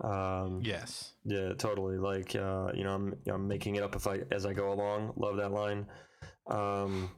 [0.03, 1.13] Um, Yes.
[1.23, 1.97] Yeah, totally.
[1.97, 5.13] Like, uh, you know, I'm, I'm making it up if I as I go along.
[5.17, 5.85] Love that line.
[6.47, 7.11] Um,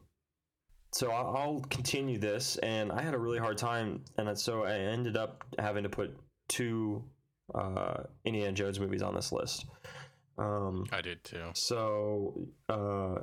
[0.97, 4.73] so I'll, I'll continue this, and I had a really hard time, and so I
[4.77, 6.15] ended up having to put
[6.47, 7.03] two
[7.53, 9.65] uh, Indiana Jones movies on this list.
[10.37, 11.43] Um, I did too.
[11.53, 13.15] so uh,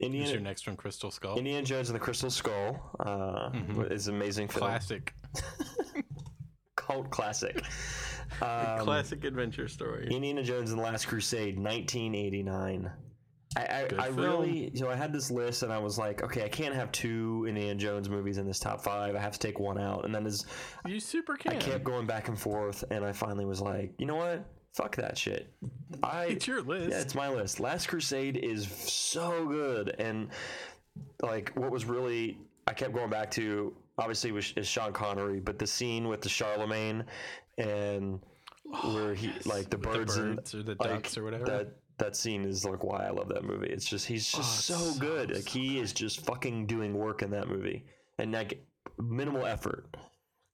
[0.00, 0.76] Who's Indiana your next one?
[0.76, 1.36] Crystal Skull.
[1.36, 3.90] Indiana Jones and the Crystal Skull uh, Mhm.
[3.92, 5.14] is amazing film, Classic.
[6.76, 7.62] cult classic.
[8.42, 10.08] Um, Classic adventure story.
[10.10, 12.90] Indiana Jones and the Last Crusade, 1989.
[13.56, 16.48] I, I, I really, so I had this list and I was like, okay, I
[16.48, 19.16] can't have two Indiana Jones movies in this top five.
[19.16, 20.04] I have to take one out.
[20.04, 20.46] And then as
[20.86, 24.14] You super I kept going back and forth, and I finally was like, you know
[24.14, 24.44] what?
[24.74, 25.52] Fuck that shit.
[26.04, 26.90] I It's your list.
[26.90, 27.58] yeah, it's my list.
[27.58, 30.28] Last Crusade is so good, and
[31.20, 35.58] like what was really I kept going back to obviously was is Sean Connery, but
[35.58, 37.04] the scene with the Charlemagne
[37.58, 38.20] and
[38.72, 41.44] oh, where he like the birds, the and or the like, ducks or whatever.
[41.44, 43.68] That that scene is like why I love that movie.
[43.68, 45.34] It's just he's just Oh, so so, good.
[45.34, 47.84] Like he is just fucking doing work in that movie,
[48.18, 48.66] and like
[48.98, 49.86] minimal effort.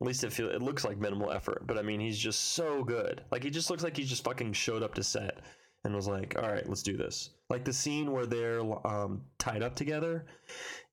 [0.01, 2.85] At least it feel it looks like minimal effort, but I mean he's just so
[2.85, 3.23] good.
[3.31, 5.39] Like he just looks like he just fucking showed up to set
[5.85, 9.63] and was like, "All right, let's do this." Like the scene where they're um, tied
[9.63, 10.27] up together,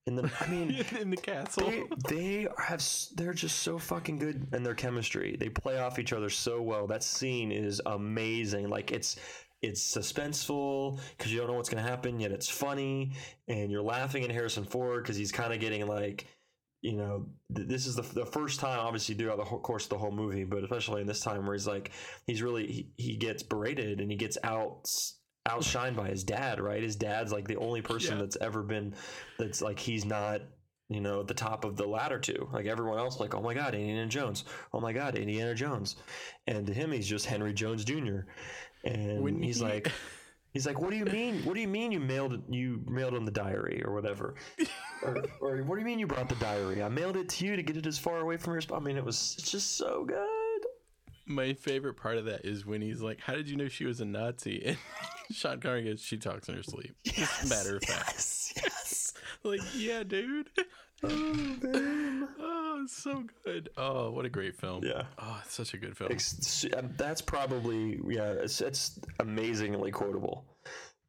[0.08, 1.70] and then I mean in the castle.
[1.70, 2.82] they they have
[3.16, 5.36] they're just so fucking good in their chemistry.
[5.38, 6.88] They play off each other so well.
[6.88, 8.70] That scene is amazing.
[8.70, 9.18] Like it's
[9.64, 13.14] it's suspenseful because you don't know what's gonna happen, yet it's funny,
[13.48, 16.28] and you're laughing at Harrison Ford because he's kind of getting like.
[16.86, 19.92] You know, th- this is the, the first time, obviously, throughout the whole course of
[19.92, 21.92] the whole movie, but especially in this time where he's like,
[22.28, 24.84] he's really, he, he gets berated and he gets out
[25.48, 26.84] outshined by his dad, right?
[26.84, 28.24] His dad's like the only person Yeah.
[28.24, 28.96] that's ever been,
[29.40, 30.42] that's like, he's not
[30.90, 32.48] you know, at the top of the ladder to.
[32.52, 34.44] Like everyone else, like, oh my God, Indiana Jones.
[34.74, 35.96] Oh my God, Indiana Jones.
[36.48, 38.22] And to him, he's just Henry Jones Jr.
[38.84, 39.92] And When he's he- like,
[40.52, 41.44] he's like, what do you mean?
[41.44, 42.42] What do you mean you mailed?
[42.50, 44.36] You mailed him the diary or whatever?
[45.04, 46.84] or, or what do you mean you brought the diary?
[46.84, 48.82] I mailed it to you to get it as far away from your spot.
[48.82, 50.18] I mean, it was it's just so good.
[51.26, 54.02] My favorite part of that is when he's like, "How did you know she was
[54.02, 54.78] a Nazi?" And
[55.38, 58.12] Sean Connery goes, "She talks in her sleep." Just matter of fact.
[58.14, 59.14] Yes, yes.
[59.46, 60.50] Like, yeah, dude.
[61.04, 61.62] oh man.
[61.76, 62.03] Oh,
[62.84, 63.70] it's so good.
[63.78, 64.84] Oh, what a great film.
[64.84, 65.04] Yeah.
[65.18, 66.12] Oh, it's such a good film.
[66.12, 68.32] Ex- um, that's probably yeah.
[68.32, 70.46] It's, it's amazingly quotable.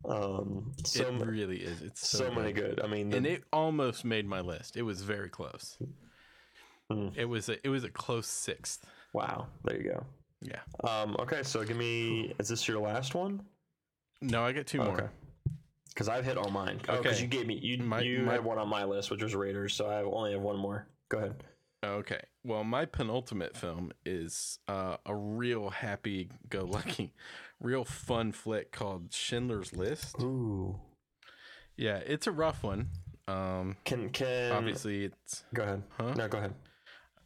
[0.09, 1.81] Um, so it really is.
[1.83, 2.81] It's so, so many good.
[2.83, 4.77] I mean, the, and it almost made my list.
[4.77, 5.79] It was very close.
[6.91, 7.09] Hmm.
[7.17, 8.85] It was a, it was a close sixth.
[9.15, 9.47] wow.
[9.65, 10.05] There you go.
[10.43, 10.61] Yeah.
[10.83, 12.35] Um, okay, so give me.
[12.39, 13.43] Is this your last one?
[14.21, 15.11] No, I get two more.
[15.89, 16.81] Because I've hit all mine.
[16.89, 17.23] Oh, because Okay.
[17.23, 19.73] you gave me you My- you my- had one on my list, which was Raiders.
[19.75, 20.89] So I only have one more.
[21.09, 21.45] Go ahead.
[21.87, 22.21] Okay.
[22.45, 27.13] Well, my penultimate film is uh, a real happy-go-lucky,
[27.61, 30.17] real fun flick called Schindler's List.
[30.21, 30.77] Ooh.
[31.77, 32.89] Yeah, it's a rough one.
[33.27, 35.45] Um, Can can obviously, it's.
[35.55, 35.83] go ahead.
[35.99, 36.15] Huh?
[36.15, 36.55] No, go ahead.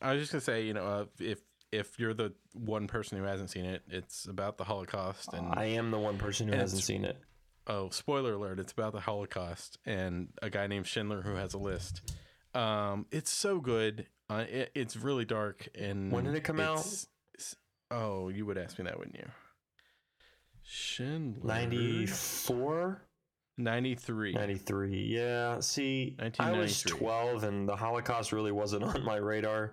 [0.00, 1.40] I was just gonna say, you know, uh, if
[1.72, 5.64] if you're the one person who hasn't seen it, it's about the Holocaust and I
[5.64, 7.18] am the one person who hasn't seen it.
[7.66, 8.60] oh, spoiler alert!
[8.60, 12.00] It's about the Holocaust and a guy named Schindler who has a list.
[12.54, 14.06] Um, it's so good.
[14.30, 16.78] Uh, it, it's really dark and When did it come out?
[16.80, 17.56] it's- it's-
[17.90, 19.28] Oh, you would ask me that, wouldn't you?
[20.62, 21.54] Schindler.
[21.54, 23.02] 94?
[23.56, 24.32] 93.
[24.34, 25.06] 93.
[25.06, 25.60] Yeah.
[25.60, 29.72] See, I was 12 and the Holocaust really wasn't on my radar.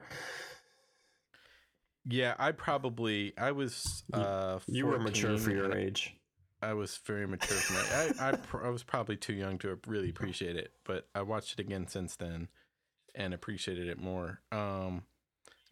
[2.07, 4.03] Yeah, I probably I was.
[4.13, 6.15] Uh, You were mature for your age.
[6.61, 7.79] I was very mature for my.
[8.23, 11.53] I I, pr- I was probably too young to really appreciate it, but I watched
[11.53, 12.47] it again since then,
[13.15, 14.41] and appreciated it more.
[14.51, 15.03] Um,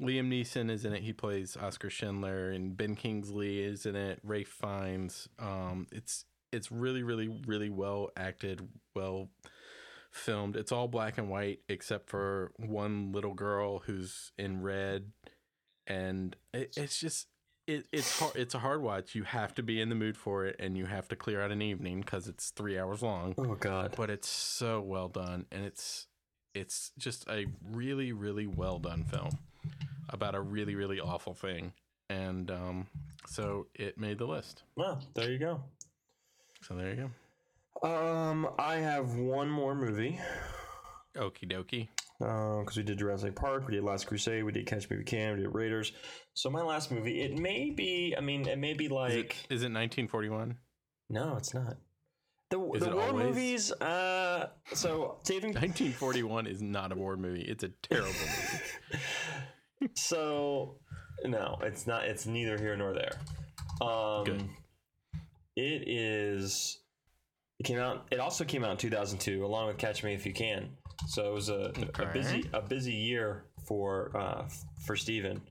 [0.02, 1.04] Liam Neeson is in it.
[1.04, 4.20] He plays Oskar Schindler, and Ben Kingsley is in it.
[4.24, 5.30] Ralph Fiennes.
[5.40, 9.30] Um, it's it's really really really well acted, well
[10.12, 10.56] filmed.
[10.56, 15.12] It's all black and white except for one little girl who's in red,
[15.88, 17.28] and it, it's just
[17.68, 18.36] it, it's hard.
[18.36, 19.16] It's a hard watch.
[19.16, 21.52] You have to be in the mood for it, and you have to clear out
[21.52, 23.36] an evening because it's three hours long.
[23.38, 23.94] Oh, God.
[23.96, 26.08] But it's so well done, and it's
[26.54, 29.32] it's just a really really well done film
[30.10, 31.74] about a really really awful thing,
[32.10, 32.88] and um,
[33.28, 34.64] so it made the list.
[34.76, 35.62] Well, there you go.
[36.62, 37.10] So there you
[37.84, 37.88] go.
[37.90, 40.20] Um, I have one more movie.
[41.18, 41.90] Okie dokie.
[42.20, 45.06] because we did Jurassic Park, we did Last Crusade, we did Catch Me If You
[45.06, 45.92] Can, we did Raiders.
[46.34, 48.16] So my last movie, it may be.
[48.18, 49.14] I mean, it may be Is like.
[49.50, 50.56] it, is it 1941?
[51.10, 51.78] No, it's not.
[52.50, 53.26] The Is the it war always?
[53.26, 53.72] movies.
[53.74, 53.86] Uh,
[54.74, 55.50] so saving.
[55.50, 57.42] 1941 is not a war movie.
[57.42, 58.64] It's a terrible movie.
[59.96, 60.78] So
[61.26, 62.06] no, it's not.
[62.06, 63.18] It's neither here nor there.
[63.82, 64.50] Um, Good.
[65.56, 66.80] It is.
[67.60, 68.08] It came out.
[68.12, 70.70] It also came out in 2002, along with Catch Me If You Can.
[71.08, 74.44] So it was a, a busy a busy year for uh,
[74.86, 75.42] for Steven.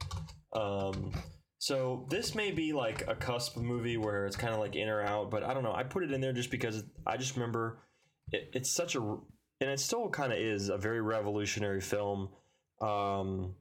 [0.54, 1.12] Um,
[1.58, 5.02] so this may be like a cusp movie where it's kind of like in or
[5.02, 5.72] out, but I don't know.
[5.72, 7.78] I put it in there just because I just remember
[8.32, 12.28] it, it's such a and it still kind of is a very revolutionary film
[12.80, 13.54] um,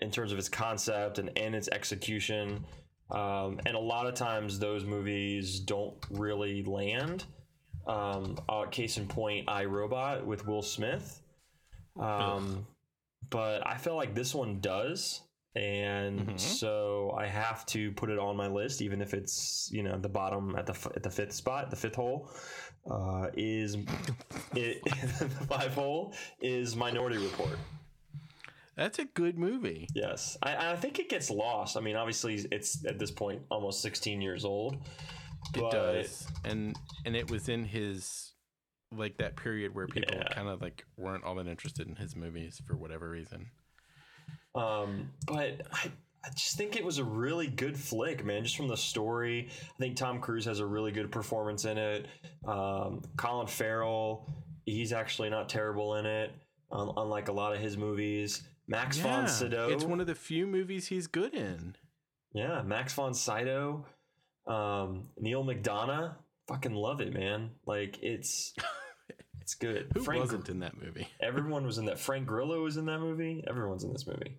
[0.00, 2.64] in terms of its concept and, and its execution.
[3.10, 7.24] Um, and a lot of times those movies don't really land.
[7.86, 11.20] Um, uh, case in point, I Robot with Will Smith.
[11.98, 12.66] Um,
[13.30, 15.22] but I feel like this one does,
[15.56, 16.38] and Mhm.
[16.40, 20.08] so I have to put it on my list, even if it's you know the
[20.08, 22.30] bottom at the f- at the fifth spot, the fifth hole.
[22.90, 23.76] Uh, is
[24.54, 24.82] it
[25.18, 27.58] the five hole is Minority Report?
[28.76, 29.88] That's a good movie.
[29.94, 31.76] Yes, I, I think it gets lost.
[31.76, 34.76] I mean, obviously, it's at this point almost 16 years old.
[35.54, 38.32] It does, and and it was in his
[38.96, 40.28] like that period where people Yeah.
[40.28, 43.50] kind of like weren't all that interested in his movies for whatever reason.
[44.54, 45.90] Um, but I,
[46.24, 48.42] I just think it was a really good flick, man.
[48.42, 52.06] Just from the story, I think Tom Cruise has a really good performance in it.
[52.46, 54.28] Um, Colin Farrell,
[54.66, 56.32] he's actually not terrible in it,
[56.72, 58.42] un- unlike a lot of his movies.
[58.66, 61.74] Max von Sydow, it's one of the few movies he's good in.
[62.34, 63.86] yeah, Max von Sydow,
[64.46, 66.14] um, Neal McDonough,
[66.48, 67.50] fucking love it, man.
[67.64, 68.52] Like it's,
[69.40, 69.90] it's good.
[69.94, 71.08] Who Frank wasn't in that movie?
[71.20, 71.98] Everyone was in that.
[71.98, 73.42] Frank Grillo was in that movie.
[73.48, 74.36] Everyone's in this movie.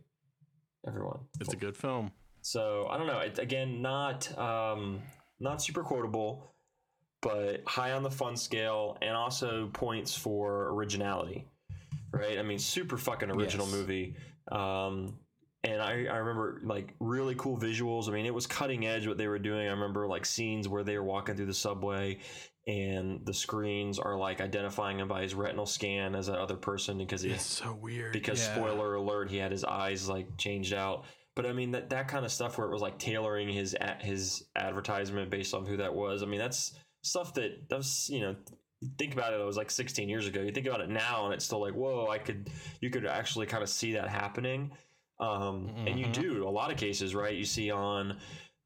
[0.88, 1.20] Everyone.
[1.39, 2.12] It's a good film.
[2.42, 3.20] So I don't know.
[3.20, 5.02] It, again, not um,
[5.39, 6.54] not super quotable,
[7.22, 11.48] but high on the fun scale, and also points for originality.
[12.12, 12.39] Right?
[12.39, 13.76] I mean, super fucking original Yes.
[13.76, 14.15] movie.
[14.52, 15.20] Um,
[15.63, 18.08] and I, I remember like really cool visuals.
[18.08, 19.68] I mean, it was cutting edge what they were doing.
[19.68, 22.20] I remember like scenes where they were walking through the subway
[22.70, 27.00] and the screens are like identifying him by his retinal scan as that other person
[27.00, 28.14] because he It's so weird.
[28.14, 28.54] because yeah.
[28.56, 31.06] spoiler alert, he had his eyes like changed out.
[31.36, 34.44] But I mean that that kind of stuff where it was like tailoring his his
[34.56, 36.22] advertisement based on who that was.
[36.22, 38.36] I mean that's stuff that that was you know
[39.00, 39.40] think about it.
[39.40, 40.42] It was like 16 years ago.
[40.42, 42.08] You think about it now, and it's still like whoa.
[42.08, 42.52] I could
[42.82, 44.72] you could actually kind of see that happening.
[45.20, 47.36] Um, And you do a lot of cases, right?
[47.36, 48.18] You see on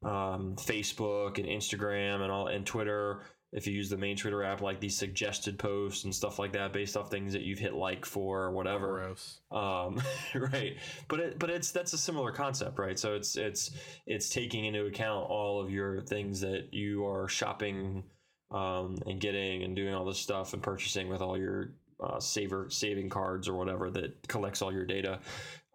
[0.04, 3.22] um, Facebook and Instagram and all and Twitter.
[3.54, 6.72] If you use the main Twitter app, like these suggested posts and stuff like that,
[6.72, 9.04] based off things that you've hit like for or whatever.
[9.04, 9.40] Gross.
[9.52, 10.02] um,
[10.34, 10.76] right.
[11.08, 12.98] But it but it's that's a similar concept right?
[12.98, 13.70] So it's it's
[14.06, 18.02] it's taking into account all of your things that you are shopping
[18.50, 22.68] um, and getting and doing all this stuff and purchasing with all your uh, saver
[22.70, 25.20] saving cards or whatever that collects all your data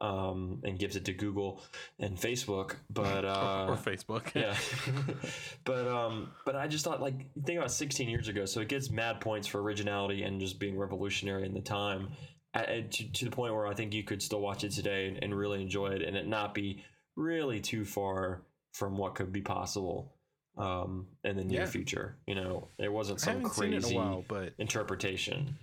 [0.01, 1.62] um, and gives it to Google
[1.99, 4.33] and Facebook but uh, or Facebook.
[4.33, 4.55] yeah
[5.65, 8.89] but um but i just thought like think about 16 years ago so it gets
[8.89, 12.09] mad points for originality and just being revolutionary in the time
[12.53, 15.23] at, to, to the point where i think you could still watch it today and,
[15.23, 16.83] and really enjoy it and it not be
[17.15, 18.41] really too far
[18.73, 20.15] from what could be possible
[20.57, 21.65] um in the near Yeah.
[21.65, 25.57] future you know it wasn't some haven't seen it in crazy a while, but interpretation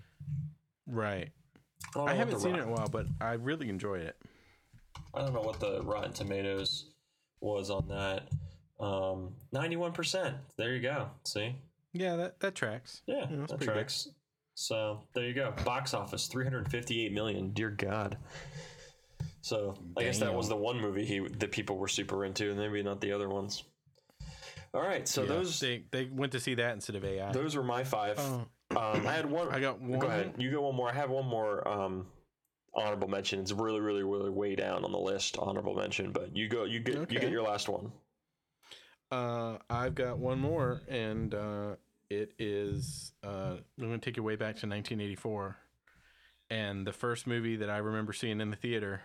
[0.87, 1.31] right.
[1.97, 4.17] Don't I haven't seen Rot- it in a while, but I really enjoy it.
[5.15, 6.91] I don't know what the Rotten Tomatoes
[7.41, 8.29] was on that.
[8.79, 10.37] Um, ninety-one percent.
[10.57, 11.09] There you go.
[11.25, 11.55] See,
[11.93, 13.03] Yeah, that that tracks.
[13.07, 13.73] yeah, Yeah, that pretty good.
[13.75, 14.09] tracks.
[14.55, 15.53] So there you go.
[15.65, 17.51] Box office three hundred fifty-eight million.
[17.53, 18.17] Dear God.
[19.43, 22.59] So I guess that was the one movie he that people were super into, and
[22.59, 23.63] maybe not the other ones.
[24.75, 27.33] All right, so Yeah, those they they went to see that instead of AI.
[27.33, 28.17] those were my five.
[28.19, 29.49] Oh, Um, I had one.
[29.49, 29.99] I got one.
[29.99, 30.35] Go ahead.
[30.39, 30.89] You go one more.
[30.89, 32.07] I have one more um,
[32.75, 33.41] honorable mention.
[33.41, 35.39] It's really, really, really way down on the list.
[35.39, 36.65] Honorable mention, but you go.
[36.65, 37.11] You get.
[37.11, 37.93] You get your last one.
[39.11, 41.77] Uh, I've got one more, and uh,
[42.11, 45.57] it is uh, I'm going to take you way back to 1984,
[46.51, 49.03] and the first movie that I remember seeing in the theater,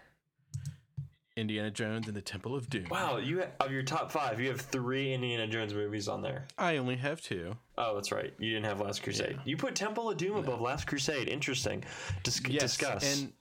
[1.42, 2.88] Indiana Jones and the Temple of Doom.
[2.90, 6.48] Wow, you of your top five, you have three Indiana Jones movies on there.
[6.58, 7.58] I only have two.
[7.78, 8.34] Oh, that's right.
[8.40, 9.40] You didn't have Last Crusade.
[9.44, 11.28] You put Temple of Doom above Last Crusade.
[11.28, 11.84] Interesting.
[12.24, 13.20] Dis- discuss.
[13.20, 13.34] And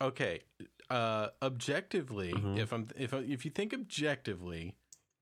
[0.00, 0.40] okay,
[0.90, 2.58] uh, objectively, Mhm.
[2.58, 4.74] if I'm if if you think objectively,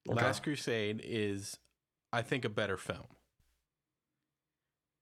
[0.09, 0.21] Okay.
[0.23, 1.59] Last Crusade is,
[2.13, 3.07] I think, a better film.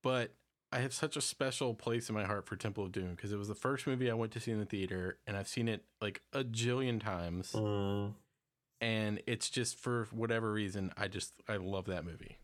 [0.02, 0.34] But
[0.72, 3.36] I have such a special place in my heart for Temple of Doom because it
[3.36, 5.84] was the first movie I went to see in the theater, and I've seen it
[6.00, 8.14] like a jillion times, Mm,
[8.80, 12.38] and it's just for whatever reason, I just I love that movie.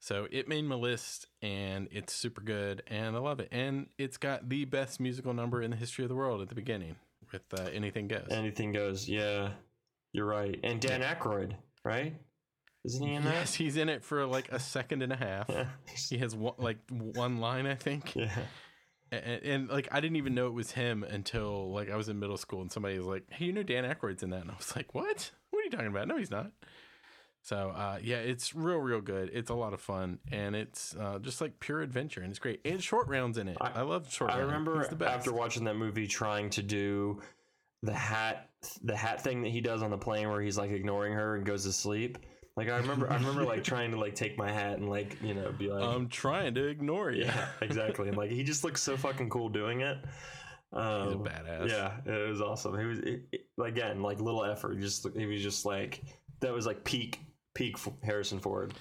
[0.00, 3.48] So it made my list, and it's super good, and I love it.
[3.52, 6.56] And it's got the best musical number in the history of the world at the
[6.56, 6.96] beginning
[7.30, 9.08] with uh, "Anything Goes." anything goes.
[9.08, 9.50] Yeah,
[10.12, 10.58] you're right.
[10.64, 12.16] And Dan Aykroyd, right?
[12.84, 13.32] Isn't he in that?
[13.34, 15.48] yes, he's in it for like a second and a half.
[15.48, 15.66] Yeah.
[16.08, 18.30] He has one, like one line, I think, yeah.
[19.12, 22.18] and, and like I didn't even know it was him until like I was in
[22.18, 24.54] middle school, and somebody was like, "Hey, you know Dan Aykroyd's in that?" And I
[24.56, 25.30] was like, "What?
[25.50, 26.08] What are you talking about?
[26.08, 26.50] No, he's not."
[27.44, 29.30] So uh, yeah, it's real, real good.
[29.32, 32.60] It's a lot of fun, and it's uh, just like pure adventure, and it's great.
[32.64, 33.56] And Short Round's in it.
[33.60, 34.30] I, I- love short.
[34.30, 34.46] I round.
[34.66, 37.20] remember after watching that movie trying to do
[37.82, 38.50] the hat
[38.82, 41.44] the hat thing that he does on the plane where he's like ignoring her and
[41.44, 42.18] goes to sleep.
[42.56, 45.32] Like I remember, I remember like trying to like take my hat and like you
[45.34, 47.24] know be like, I'm trying to ignore you.
[47.24, 48.08] yeah, exactly.
[48.08, 49.96] And like he just looks so fucking cool doing it.
[50.72, 51.68] Um, He's a badass.
[51.70, 52.78] Yeah, it was awesome.
[52.78, 54.78] He was it, it- again like little effort.
[54.80, 56.02] Just he was just like
[56.40, 57.20] that was like peak
[57.54, 58.74] peak Harrison Ford.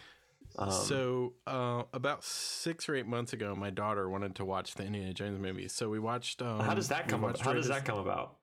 [0.58, 4.84] Um, so uh, about six or eight months ago, my daughter wanted to watch the
[4.84, 5.70] Indiana Jones movie.
[5.70, 6.42] So we watched.
[6.42, 7.22] Um, how does that come?
[7.40, 8.36] How does that come about?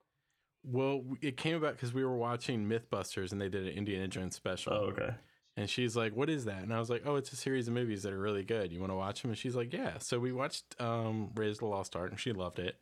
[0.65, 4.37] Well, it came about because we were watching MythBusters and they did an Indiana Jones
[4.37, 4.73] special.
[4.73, 5.15] Oh, okay.
[5.57, 7.75] And she's like, "What is that?" And I was like, "Oh, it's a series of
[7.75, 8.73] movies that are really good.
[8.73, 11.61] You want to watch them?" And she's like, "Yeah." So we watched um, Raiders of
[11.61, 12.81] the Lost Ark, and she loved it.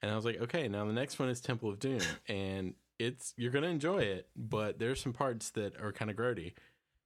[0.00, 3.34] And I was like, "Okay, now the next one is Temple of Doom, and it's
[3.36, 6.54] you're gonna enjoy it, but there's some parts that are kind of grody."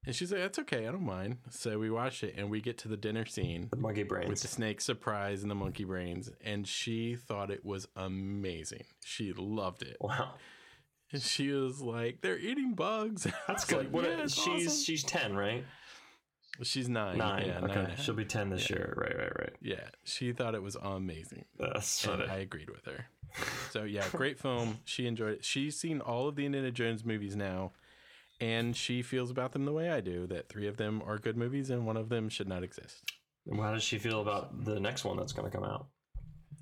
[0.06, 2.78] And she's like, "That's okay, I don't mind." So we watch it, and we get
[2.78, 6.66] to the dinner scene The monkey with the snake surprise and the monkey brains, and
[6.66, 8.84] she thought it was amazing.
[9.04, 10.34] She loved it, Wow,
[11.12, 13.78] and she was like, "They're eating bugs." that's good.
[13.78, 14.04] like, what?
[14.04, 15.64] "Yeah, it's she's awesome." she's ten, right?
[16.62, 17.18] She's nine.
[17.18, 17.46] Nine.
[17.46, 18.02] Yeah, okay, a half.
[18.02, 18.92] she'll be ten this year.
[18.96, 19.52] Right, right, right.
[19.60, 21.44] Yeah, she thought it was amazing.
[21.58, 22.24] That's funny.
[22.28, 23.06] I agreed with her.
[23.70, 24.78] So yeah, great film.
[24.84, 25.44] She enjoyed it.
[25.44, 27.72] She's seen all of the Indiana Jones movies now,
[28.40, 30.26] and she feels about them the way I do.
[30.26, 33.10] That three of them are good movies, and one of them should not exist.
[33.46, 35.86] And How does she feel about the next one that's going to come out?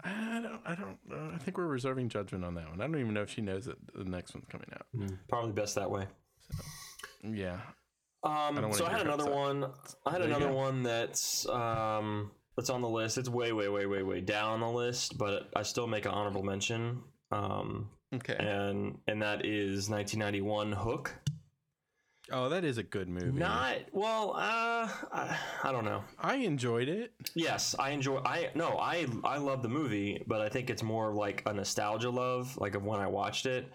[0.04, 0.60] I don't.
[0.66, 0.98] I don't.
[1.10, 2.80] Uh, I think we're reserving judgment on that one.
[2.80, 4.86] I don't even know if she knows that the next one's coming out.
[5.28, 6.06] Probably best that way.
[7.22, 7.58] Yeah.
[8.22, 9.34] Um, don't so I had another upset.
[9.36, 9.64] one.
[10.04, 13.18] I had There another one that's um that's on the list.
[13.18, 16.42] It's way, way, way, way, way down the list, but I still make an honorable
[16.42, 17.02] mention.
[17.32, 18.36] Um, Okay.
[18.38, 21.12] and and that is 1991 Hook.
[22.32, 23.38] Oh, that is a good movie.
[23.38, 24.32] Not well.
[24.36, 26.02] Uh, I, I don't know.
[26.18, 27.12] I enjoyed it.
[27.34, 28.18] Yes, I enjoy.
[28.24, 32.10] I no, I I love the movie, but I think it's more like a nostalgia
[32.10, 33.66] love, like of when I watched it.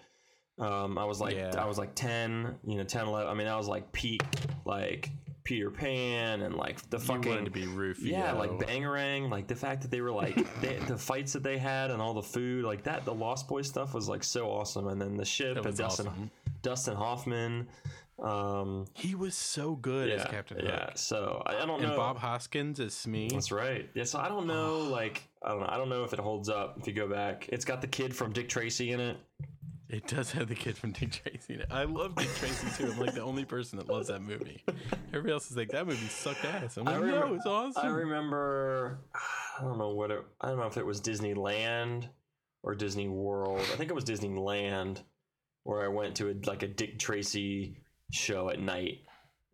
[0.58, 1.52] Um, I was like, Yeah.
[1.58, 3.28] I was like ten, you know, 10, 11.
[3.30, 4.22] I mean, I was like peak,
[4.66, 5.08] like
[5.44, 8.10] Peter Pan, and like the fucking wanted to be Rufio.
[8.18, 11.56] yeah, like Bangarang, like the fact that they were like they, the fights that they
[11.56, 13.06] had and all the food, like that.
[13.06, 16.30] The Lost Boy stuff was like so awesome, and then the ship and Dustin awesome.
[16.60, 17.66] Dustin Hoffman.
[18.22, 20.66] Um, He was so good yeah, as Captain Hook.
[20.68, 20.90] yeah.
[20.94, 21.96] So I, I don't And know.
[21.96, 23.28] Bob Hoskins as Smee.
[23.32, 23.88] That's right.
[23.94, 25.68] Yeah, so I don't know, like I don't know.
[25.68, 27.48] I don't know if it holds up if you go back.
[27.50, 29.16] It's got the kid from Dick Tracy in it.
[29.88, 31.66] It does have the kid from Dick Tracy in it.
[31.70, 32.92] I love Dick Tracy too.
[32.92, 34.62] I'm like the only person that loves that movie.
[35.08, 36.78] Everybody else is like, that movie sucked ass.
[36.78, 37.84] I'm I like, no, remember- it's awesome.
[37.84, 39.00] I remember.
[39.58, 40.24] I don't know what it.
[40.40, 42.08] I don't know if it was Disneyland
[42.62, 43.58] or Disney World.
[43.60, 45.02] I think it was Disneyland,
[45.64, 47.81] where I went to a, like a Dick Tracy
[48.12, 49.00] show at night.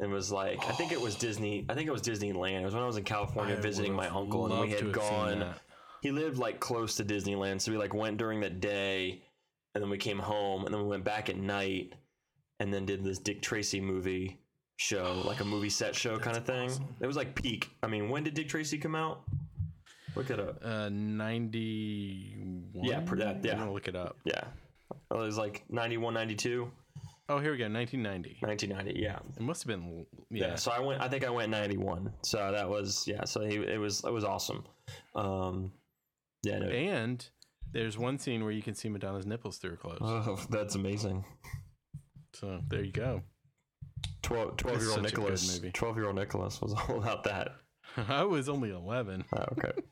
[0.00, 1.64] And was like, I think it was Disney.
[1.68, 2.61] I think it was Disneyland.
[2.61, 5.54] It was when I was in California I visiting my uncle, and we had gone.
[6.02, 9.22] he lived like close to Disneyland, so we like went during the day,
[9.74, 11.94] and then we came home, and then we went back at night,
[12.61, 14.38] and then did this Dick Tracy movie
[14.76, 16.70] show, like a movie set show kind of thing.
[17.00, 17.68] It was like peak.
[17.82, 19.22] I mean, when did Dick Tracy come out?
[20.14, 20.61] Look it up.
[20.64, 22.84] Uh, 91?
[22.84, 23.52] Yeah, per- that- yeah.
[23.61, 24.16] I'm to look it up.
[24.24, 24.44] Yeah,
[25.11, 26.70] it was like 91, 92,
[27.31, 27.64] Oh, here we go.
[27.68, 28.39] 1990.
[28.41, 29.01] 1990.
[29.01, 29.18] Yeah.
[29.37, 30.55] It must have been, yeah, yeah.
[30.55, 31.03] So I went.
[31.03, 32.11] I think I went 91.
[32.22, 33.24] So that was yeah.
[33.24, 34.64] So he, it was it was awesome.
[35.14, 35.72] Um,
[36.43, 36.59] yeah.
[36.59, 37.29] No, And
[37.72, 39.99] there's one scene where you can see Madonna's nipples through her clothes.
[40.01, 41.24] oh, that's amazing.
[42.35, 43.22] so there you go.
[44.22, 45.55] 12, 12 year old such a good Nicholas.
[45.57, 45.70] movie.
[45.72, 47.57] 12 year old Nicholas was all about that.
[48.09, 49.24] I was only 11.
[49.37, 49.72] Oh, okay.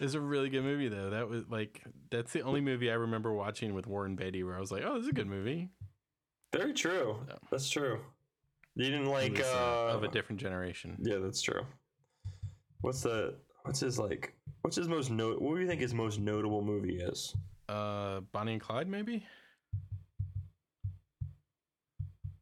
[0.00, 1.10] It's a really good movie though.
[1.10, 1.80] That was like
[2.10, 4.94] that's the only movie I remember watching with Warren Beatty where I was like, "Oh,
[4.94, 5.68] this is a good movie."
[6.52, 7.16] Very true.
[7.28, 7.34] Yeah.
[7.50, 8.00] That's true.
[8.74, 10.96] You didn't like was, uh, uh, of a different generation.
[11.00, 11.62] Yeah, that's true.
[12.80, 16.18] What's the what's his like what's his most note what do you think his most
[16.20, 17.34] notable movie is?
[17.68, 19.24] Uh, Bonnie and Clyde, maybe.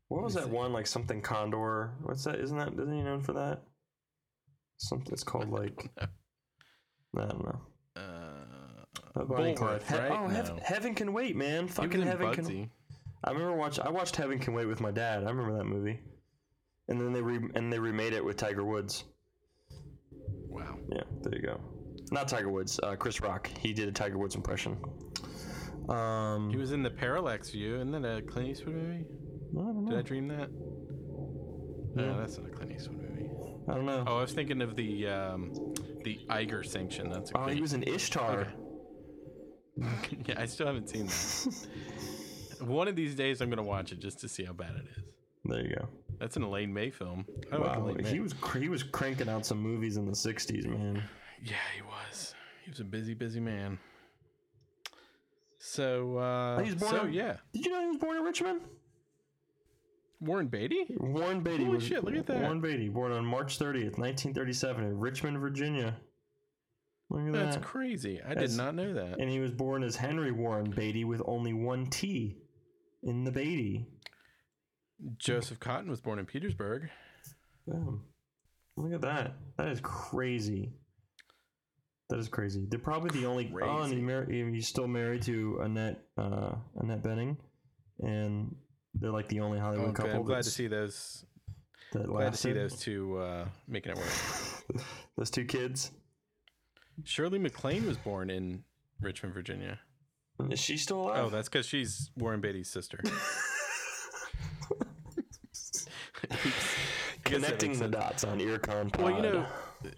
[0.08, 1.92] What was that one like something Condor?
[2.02, 2.36] What's that?
[2.40, 3.62] Isn't that isn't he known for that?
[4.78, 6.06] Something it's called like I
[7.16, 7.60] don't know.
[7.96, 8.00] Uh,
[9.20, 9.80] Uh, Bonnie and Clyde.
[9.82, 10.10] Bulworth, He- right?
[10.12, 10.58] oh, No.
[10.62, 11.68] Heaven Can Wait, man.
[11.68, 12.70] Fucking in Heaven Can Bugsy.
[13.24, 13.78] I remember watch.
[13.78, 15.24] I watched Heaven Can Wait with my dad.
[15.24, 16.00] I remember that movie.
[16.88, 19.04] And then they re- and they remade it with Tiger Woods.
[20.48, 20.76] Wow.
[20.90, 21.60] Yeah, there you go.
[22.10, 22.80] Not Tiger Woods.
[22.82, 23.48] Uh, Chris Rock.
[23.58, 24.78] He did a Tiger Woods impression.
[25.88, 27.76] Um, He was in the Parallax View.
[27.76, 29.04] Isn't that a Clint Eastwood movie?
[29.52, 29.98] I don't Did.
[29.98, 30.50] I dream that?
[31.94, 33.30] No, that's not a Clint Eastwood movie.
[33.68, 34.04] I don't know.
[34.06, 35.52] Oh, I was thinking of the um,
[36.04, 37.10] the Eiger sanction.
[37.10, 38.48] That's a Oh, he was in Ishtar.
[40.26, 41.66] yeah, I still haven't seen that.
[42.60, 45.04] One of these days, I'm gonna watch it just to see how bad it is.
[45.44, 45.88] There you go.
[46.18, 47.24] That's an Elaine May film.
[47.52, 48.08] I like Wow, May.
[48.10, 51.02] he was he was cranking out some movies in the '60s, man.
[51.42, 52.34] Yeah, he was.
[52.64, 53.78] He was a busy, busy man.
[55.58, 58.22] So, uh, He was born so in- yeah, Did you know he was born in
[58.22, 58.60] Richmond?
[60.20, 60.86] Warren Beatty?
[60.98, 62.42] Warren Beatty Holy was shit, look at that.
[62.42, 65.96] Warren Beatty, born on March 30th, 1937, in Richmond, Virginia.
[67.08, 67.64] Look at That's that.
[67.64, 68.20] crazy.
[68.22, 69.18] I That's- did not know that.
[69.18, 72.36] and he was born as Henry Warren Beatty with only one T
[73.02, 73.86] in the Beatty.
[75.18, 76.90] Joseph Cotten was born in Petersburg.
[77.66, 78.02] Boom.
[78.76, 79.34] Look at that.
[79.56, 80.72] That is crazy.
[82.08, 82.66] That is crazy.
[82.68, 83.50] They're probably the only.
[83.62, 84.42] Oh, and he Crazy.
[84.42, 87.36] mar- he's still married to Annette uh, Annette Bening,
[88.00, 88.54] and
[88.94, 89.96] they're like the only Hollywood good.
[89.96, 90.12] couple.
[90.20, 91.24] I'm glad to see those.
[91.92, 94.84] that Glad to see those two uh, making it work.
[95.16, 95.92] those two kids.
[97.04, 98.64] Shirley MacLaine was born in
[99.00, 99.78] Richmond, Virginia.
[100.50, 101.24] Is she still alive?
[101.24, 103.00] Oh, that's because she's Warren Beatty's sister.
[107.24, 108.98] connecting the dots on IrrConPod.
[108.98, 109.46] Well, you know,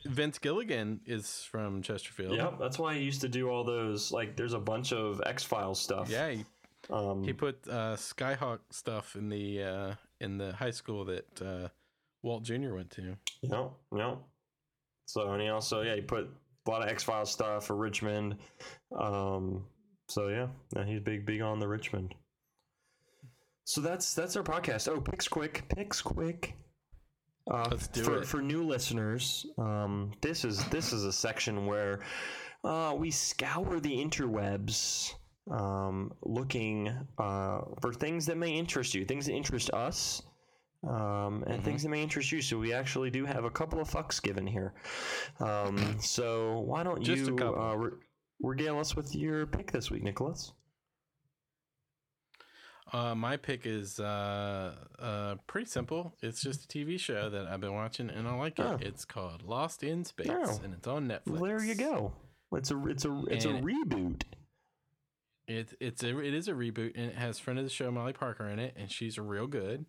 [0.06, 2.36] Vince Gilligan is from Chesterfield.
[2.36, 4.12] Yep, that's why I used to do all those.
[4.12, 6.08] Like, there's a bunch of X Files stuff.
[6.08, 6.44] Yeah, he,
[6.90, 11.68] Um, he put uh, Skyhawk stuff in the uh, in the high school that uh,
[12.22, 12.74] Walt Jr.
[12.74, 13.16] went to.
[13.42, 14.18] Yep, yep.
[15.06, 16.28] So and he also yeah he put
[16.66, 18.36] a lot of X Files stuff for Richmond.
[18.96, 19.64] Um,
[20.12, 22.14] so yeah, yeah, he's big big on the Richmond.
[23.64, 24.88] So that's that's our podcast.
[24.88, 26.54] Oh, picks quick, picks quick.
[27.50, 28.26] Uh, Let's do for, it.
[28.26, 29.46] for new listeners.
[29.58, 32.00] Um, this is this is a section where
[32.64, 35.12] uh, we scour the interwebs,
[35.50, 36.88] um, looking
[37.18, 40.22] uh, for things that may interest you, things that interest us,
[40.88, 42.40] um, and things that may interest you.
[42.42, 44.74] So we actually do have a couple of fucks given here.
[45.40, 47.60] Um, so why don't Just a you couple.
[47.62, 47.90] uh, re-
[48.42, 50.52] regale us with your pick this week, Nicholas?
[52.92, 56.14] Uh, my pick is uh, uh, pretty simple.
[56.20, 58.66] It's just a TV show that I've been watching and I like it.
[58.66, 58.76] Oh.
[58.80, 60.60] It's called Lost in Space Oh.
[60.62, 61.20] and it's on Netflix.
[61.26, 62.12] Well, there you go.
[62.54, 64.24] It's a it's a it's a reboot.
[65.48, 68.12] It it's a, it is a reboot and it has friend of the show Molly
[68.12, 69.86] Parker in it and she's real good.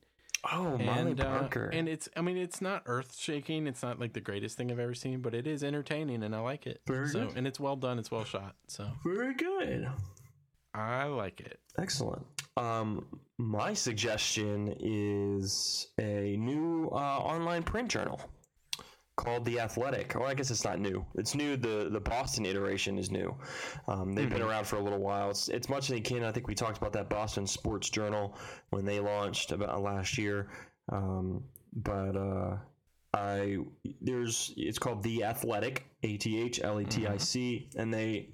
[0.51, 1.69] Oh, Molly and, uh, Parker.
[1.71, 3.65] and it's I mean it's not earth shaking.
[3.67, 6.39] It's not like the greatest thing I've ever seen, but it is entertaining and I
[6.39, 6.81] like it.
[6.85, 7.37] Very so good.
[7.37, 7.97] and it's well done.
[7.97, 8.55] It's well shot.
[8.67, 9.89] So Very good.
[10.75, 11.59] I like it.
[11.77, 12.25] Excellent.
[12.57, 13.05] Um,
[13.37, 18.19] my suggestion is a new uh, online print journal
[19.15, 20.15] called The Athletic.
[20.15, 21.05] Well, I guess it's not new.
[21.15, 21.55] It's new.
[21.55, 23.35] The the Boston iteration is new.
[23.87, 25.29] Um, they've been around for a little while.
[25.29, 26.23] It's, it's much akin.
[26.23, 28.35] I think we talked about that Boston Sports Journal
[28.71, 30.49] when they launched about last year.
[30.91, 31.43] Um,
[31.75, 32.57] but uh,
[33.13, 33.57] I
[34.01, 38.32] there's it's called The Athletic, A T H L E T I C, and they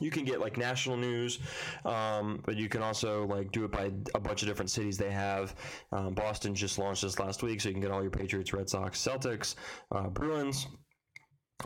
[0.00, 1.38] you can get like national news,
[1.84, 4.98] um, but you can also like do it by a bunch of different cities.
[4.98, 5.54] They have
[5.92, 8.68] um, Boston just launched this last week, so you can get all your Patriots, Red
[8.68, 9.54] Sox, Celtics,
[9.94, 10.66] uh, Bruins.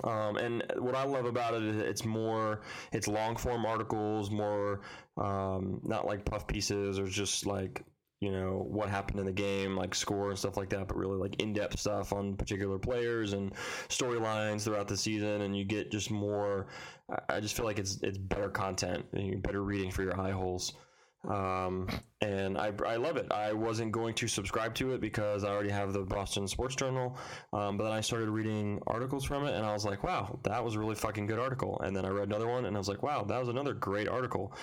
[0.04, 2.60] Um, and what I love about it is it's more,
[2.92, 4.82] it's long form articles, more
[5.16, 7.82] um, not like puff pieces or just like
[8.20, 11.16] you know what happened in the game, like score and stuff like that, but really
[11.16, 13.54] like in depth stuff on particular players and
[13.88, 15.42] storylines throughout the season.
[15.42, 16.66] And you get just more.
[17.10, 20.32] I- I just feel like it's it's better content and better reading for your eye
[20.32, 20.72] holes.
[21.26, 21.88] Um,
[22.20, 23.26] and I, I love it.
[23.32, 27.16] I wasn't going to subscribe to it because I already have the Boston Sports Journal.
[27.52, 30.64] Um, but then I started reading articles from it and I was like, wow, that
[30.64, 31.80] was a really fucking good article.
[31.80, 34.08] And then I read another one and I was like, wow, that was another great
[34.08, 34.54] article.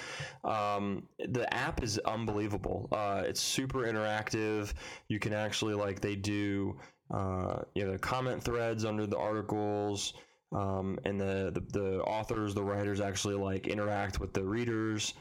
[0.43, 2.87] Um, the app is unbelievable.
[2.91, 4.73] Uh, it's super interactive.
[5.09, 6.77] You can actually, like, they do,
[7.13, 10.13] uh, you know, comment threads under the articles.
[10.51, 15.13] Um, and the, the, the authors, the writers actually like interact with the readers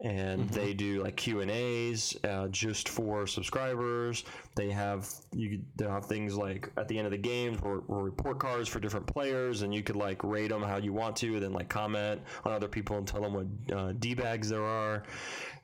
[0.00, 4.24] and they do like Q and A's uh, just for subscribers.
[4.54, 8.04] They have you they have things like at the end of the games or, or
[8.04, 11.34] report cards for different players, and you could like rate them how you want to,
[11.34, 14.64] and then like comment on other people and tell them what uh, d bags there
[14.64, 15.02] are.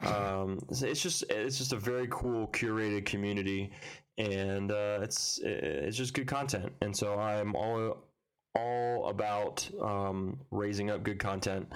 [0.03, 3.71] Um, it's just it's just a very cool curated community,
[4.19, 6.73] and uh, it's it's just good content.
[6.81, 8.04] And so I'm all
[8.57, 11.73] all about um, raising up good content.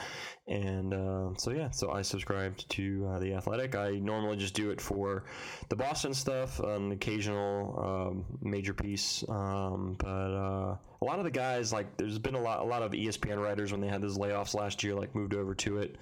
[0.47, 3.75] And uh, so, yeah, so I subscribed to uh, The Athletic.
[3.75, 5.25] I normally just do it for
[5.69, 9.25] the Boston stuff, an occasional um, major piece.
[9.29, 12.83] Um, but uh, a lot of the guys, like, there's been a lot, a lot
[12.83, 15.97] of ESPN writers when they had those layoffs last year, like, moved over to it.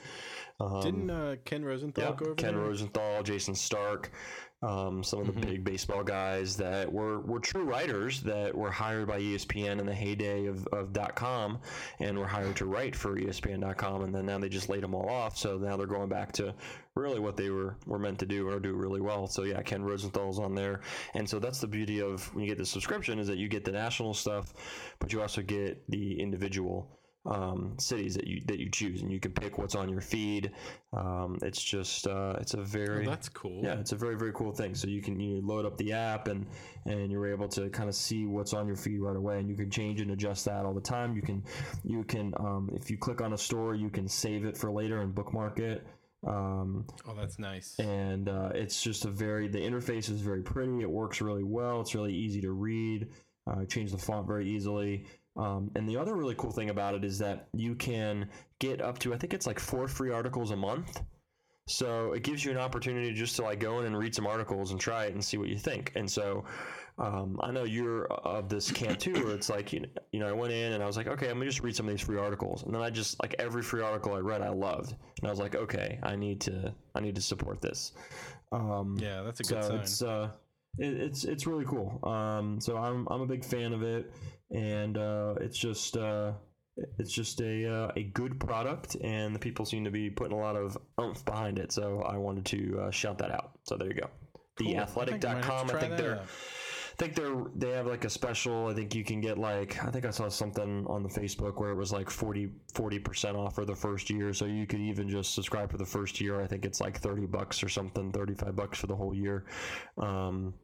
[0.58, 2.64] Um, Didn't uh, Ken Rosenthal yeah, go over Ken there?
[2.64, 4.10] Rosenthal, Jayson Stark,
[4.62, 9.06] um, some of the big baseball guys that were, were true writers that were hired
[9.06, 11.58] by ESPN in the heyday of, of .com
[12.00, 15.08] and were hired to write for ESPN.com, and then now they just laid them all
[15.08, 15.36] off.
[15.36, 16.54] So now they're going back to
[16.94, 19.26] really what they were, were meant to do or do really well.
[19.26, 20.80] So yeah, Ken Rosenthal's on there,
[21.14, 23.64] and so that's the beauty of when you get the subscription is that you get
[23.64, 24.54] the national stuff,
[24.98, 26.96] but you also get the individual
[27.26, 30.52] um, cities that you that you choose, and you can pick what's on your feed.
[30.92, 33.62] Um, it's just uh, it's a very Oh, that's cool.
[33.64, 34.74] yeah, it's a very very cool thing.
[34.74, 36.46] So you can you load up the app and
[36.86, 39.56] and you're able to kind of see what's on your feed right away, and you
[39.56, 41.14] can change and adjust that all the time.
[41.16, 41.42] You can
[41.84, 45.00] you can um, if you click on a store, you can save it for later
[45.02, 45.86] and bookmark it.
[46.26, 47.78] Um, Oh, that's nice.
[47.78, 50.80] and uh, it's just a very the interface is very pretty.
[50.80, 51.80] It works really well.
[51.80, 53.08] It's really easy to read.
[53.48, 55.04] Uh, change the font very easily.
[55.36, 58.28] Um, and the other really cool thing about it is that you can
[58.58, 61.02] get up to I think it's like four free articles a month.
[61.68, 64.70] So it gives you an opportunity just to like go in and read some articles
[64.70, 65.92] and try it and see what you think.
[65.96, 66.44] And so
[66.98, 70.28] um, I know you're of this camp too, where it's like you know, you know
[70.28, 72.00] I went in and I was like, okay, I'm gonna just read some of these
[72.00, 75.26] free articles, and then I just like every free article I read, I loved, and
[75.26, 77.92] I was like, okay, I need to I need to support this.
[78.52, 79.76] Um, yeah, that's a so good sign.
[79.80, 80.30] it's uh,
[80.78, 82.00] it, it's it's really cool.
[82.02, 84.10] Um, so I'm I'm a big fan of it,
[84.50, 86.32] and uh, it's just uh,
[86.98, 90.40] it's just a uh, a good product, and the people seem to be putting a
[90.40, 91.72] lot of oomph behind it.
[91.72, 93.52] So I wanted to uh, shout that out.
[93.64, 94.10] So there you go.
[94.58, 94.68] Cool.
[94.78, 95.76] I think I might have to Theathletic.com.
[95.76, 96.16] I think they're.
[96.16, 96.26] out.
[96.98, 98.68] I think they're they have like a special.
[98.68, 101.70] I think you can get like I think I saw something on the Facebook where
[101.70, 102.48] it was like 40
[103.00, 104.32] percent off for the first year.
[104.32, 106.40] So you could even just subscribe for the first year.
[106.40, 109.44] I think it's like thirty bucks or something, thirty five bucks for the whole year.
[109.98, 110.54] Um,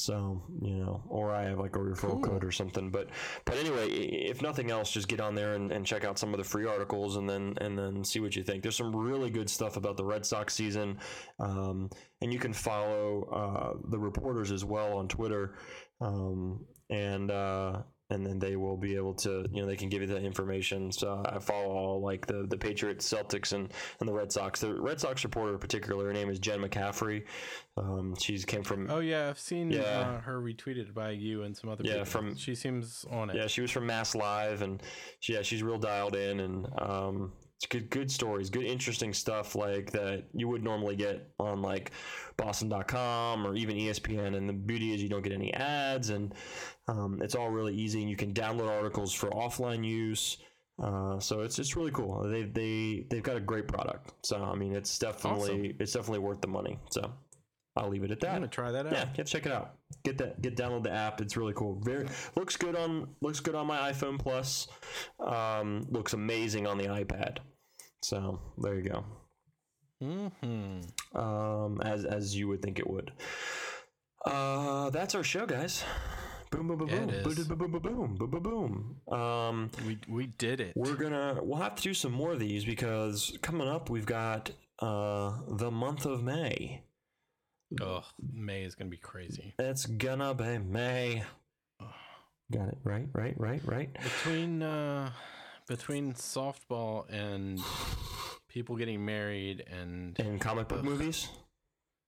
[0.00, 2.20] so you know, or I have like a referral Cool.
[2.22, 2.90] code or something.
[2.90, 3.08] But
[3.44, 6.38] but anyway, if nothing else, just get on there and, and check out some of
[6.38, 8.62] the free articles and then and then see what you think.
[8.62, 10.98] There's some really good stuff about the Red Sox season,
[11.38, 11.90] um,
[12.20, 15.56] and you can follow uh, the reporters as well on Twitter,
[16.00, 17.30] um, and.
[17.30, 20.22] Uh, and then they will be able to, you know, they can give you that
[20.22, 20.90] information.
[20.92, 24.60] So I follow all like the the Patriots, Celtics, and and the Red Sox.
[24.60, 27.24] The Red Sox reporter in particular, her name is Jen McCaffrey.
[27.76, 29.80] Um, she's came from Oh yeah, I've seen Yeah.
[29.82, 32.04] uh, her retweeted by you and some other Yeah, people.
[32.06, 33.36] from- she seems on it.
[33.36, 34.82] Yeah, she was from Mass Live, and
[35.20, 39.54] she, yeah, she's real dialed in, and um, it's good, good stories, good, interesting stuff
[39.54, 41.90] like that you would normally get on like
[42.38, 44.34] Boston.com or even ESPN.
[44.34, 46.34] And the beauty is you don't get any ads, and
[46.88, 50.38] um, it's all really easy, and you can download articles for offline use.
[50.82, 52.22] Uh, so it's it's really cool.
[52.22, 54.14] They they they've got a great product.
[54.22, 56.78] So I mean, it's definitely it's definitely worth the money.
[56.90, 57.12] So
[57.76, 58.34] I'll leave it at I'm that.
[58.36, 58.92] gonna try that out.
[58.94, 59.74] Yeah, yeah, check it out.
[60.02, 61.20] Get that, get download the app.
[61.20, 61.78] It's really cool.
[61.82, 64.68] Very looks good on looks good on my iPhone Plus.
[65.18, 67.40] Um, looks amazing on the iPad.
[68.02, 69.04] So there you go.
[70.02, 71.18] Mm-hmm.
[71.18, 73.12] Um, as as you would think it would.
[74.24, 75.84] Uh, that's our show, guys.
[76.50, 79.16] Boom, boom, boom, Yeah, boom, it boom, boom, boom, boom, boom, boom, boom, boom.
[79.18, 80.72] Um, We we did it.
[80.74, 84.50] we're gonna we'll have to do some more of these because coming up we've got
[84.80, 86.82] uh the month of May.
[87.80, 89.54] Oh, May is gonna be crazy.
[89.58, 91.22] It's gonna be May.
[92.52, 93.92] Got it right, right, right, right.
[94.02, 95.12] Between uh,
[95.70, 97.60] between softball and
[98.48, 101.28] people getting married and And comic book movies.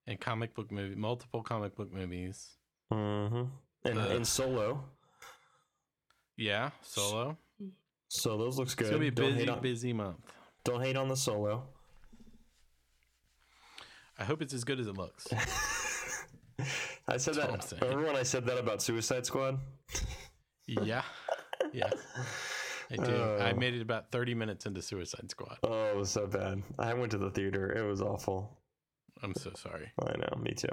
[0.09, 2.57] and comic book movie, multiple comic book movies.
[2.93, 3.45] Mm-hmm.
[3.85, 4.11] And, Ugh.
[4.11, 4.83] and Solo.
[6.37, 7.39] Yeah, solo.
[8.09, 8.87] So those looks good.
[8.89, 10.33] It's gonna be a don't, busy, hate on, busy month.
[10.65, 11.63] don't hate on the Solo.
[14.19, 15.29] I hope it's as good as it looks.
[17.07, 17.73] I said I'm that.
[17.81, 19.59] Remember when I said that about Suicide Squad?
[20.67, 21.03] yeah,
[21.73, 21.91] yeah.
[22.93, 23.15] I do.
[23.41, 23.57] I Oh.
[23.57, 25.59] made it about thirty minutes into Suicide Squad.
[25.63, 26.63] Oh, it was so bad.
[26.79, 27.73] I went to the theater.
[27.73, 28.59] It was awful.
[29.23, 29.91] I'm so sorry.
[30.05, 30.69] I know, me too.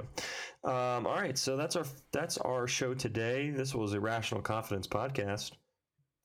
[0.68, 3.50] Um, all right, so that's our that's our show today.
[3.50, 5.52] This was Irrational Confidence podcast.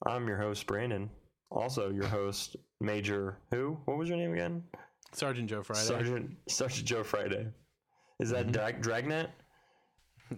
[0.06, 1.08] I'm your host Brandon.
[1.50, 3.38] Also, your host Major.
[3.52, 3.78] Who?
[3.84, 4.64] What was your name again?
[5.12, 5.80] Sergeant Joe Friday.
[5.86, 7.46] Sergeant Sergeant Joe Friday.
[8.20, 9.30] Is that Drag Dragnet?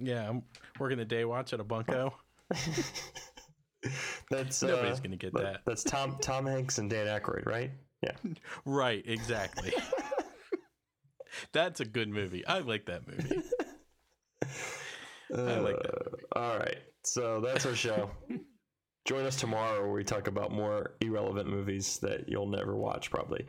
[0.00, 0.42] Yeah, I'm
[0.78, 2.12] working the day watch at a bunko.
[4.30, 5.60] That's Nobody's uh, gonna get that- that.
[5.66, 7.70] That's Tom Tom Hanks and Dan Aykroyd, right?
[8.02, 8.12] Yeah.
[8.64, 9.72] Right, exactly.
[11.52, 12.46] That's a good movie.
[12.46, 13.42] I like that movie.
[15.34, 16.24] I like that movie.
[16.34, 18.10] Uh, All right, so that's our show.
[19.04, 23.46] Join us tomorrow where we talk about more irrelevant movies that you'll never watch, probably.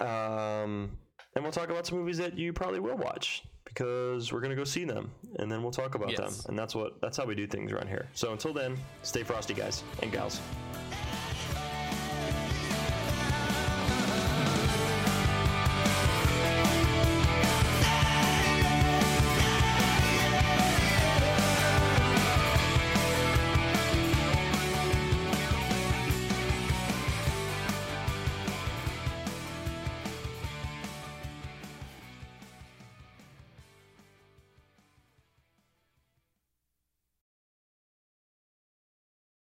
[0.00, 0.96] Um,
[1.34, 4.64] and we'll talk about some movies that you probably will watch because we're gonna go
[4.64, 6.32] see them, and then we'll talk about them.
[6.48, 8.08] And that's what that's how we do things around here.
[8.14, 10.40] So until then, stay frosty, guys and gals.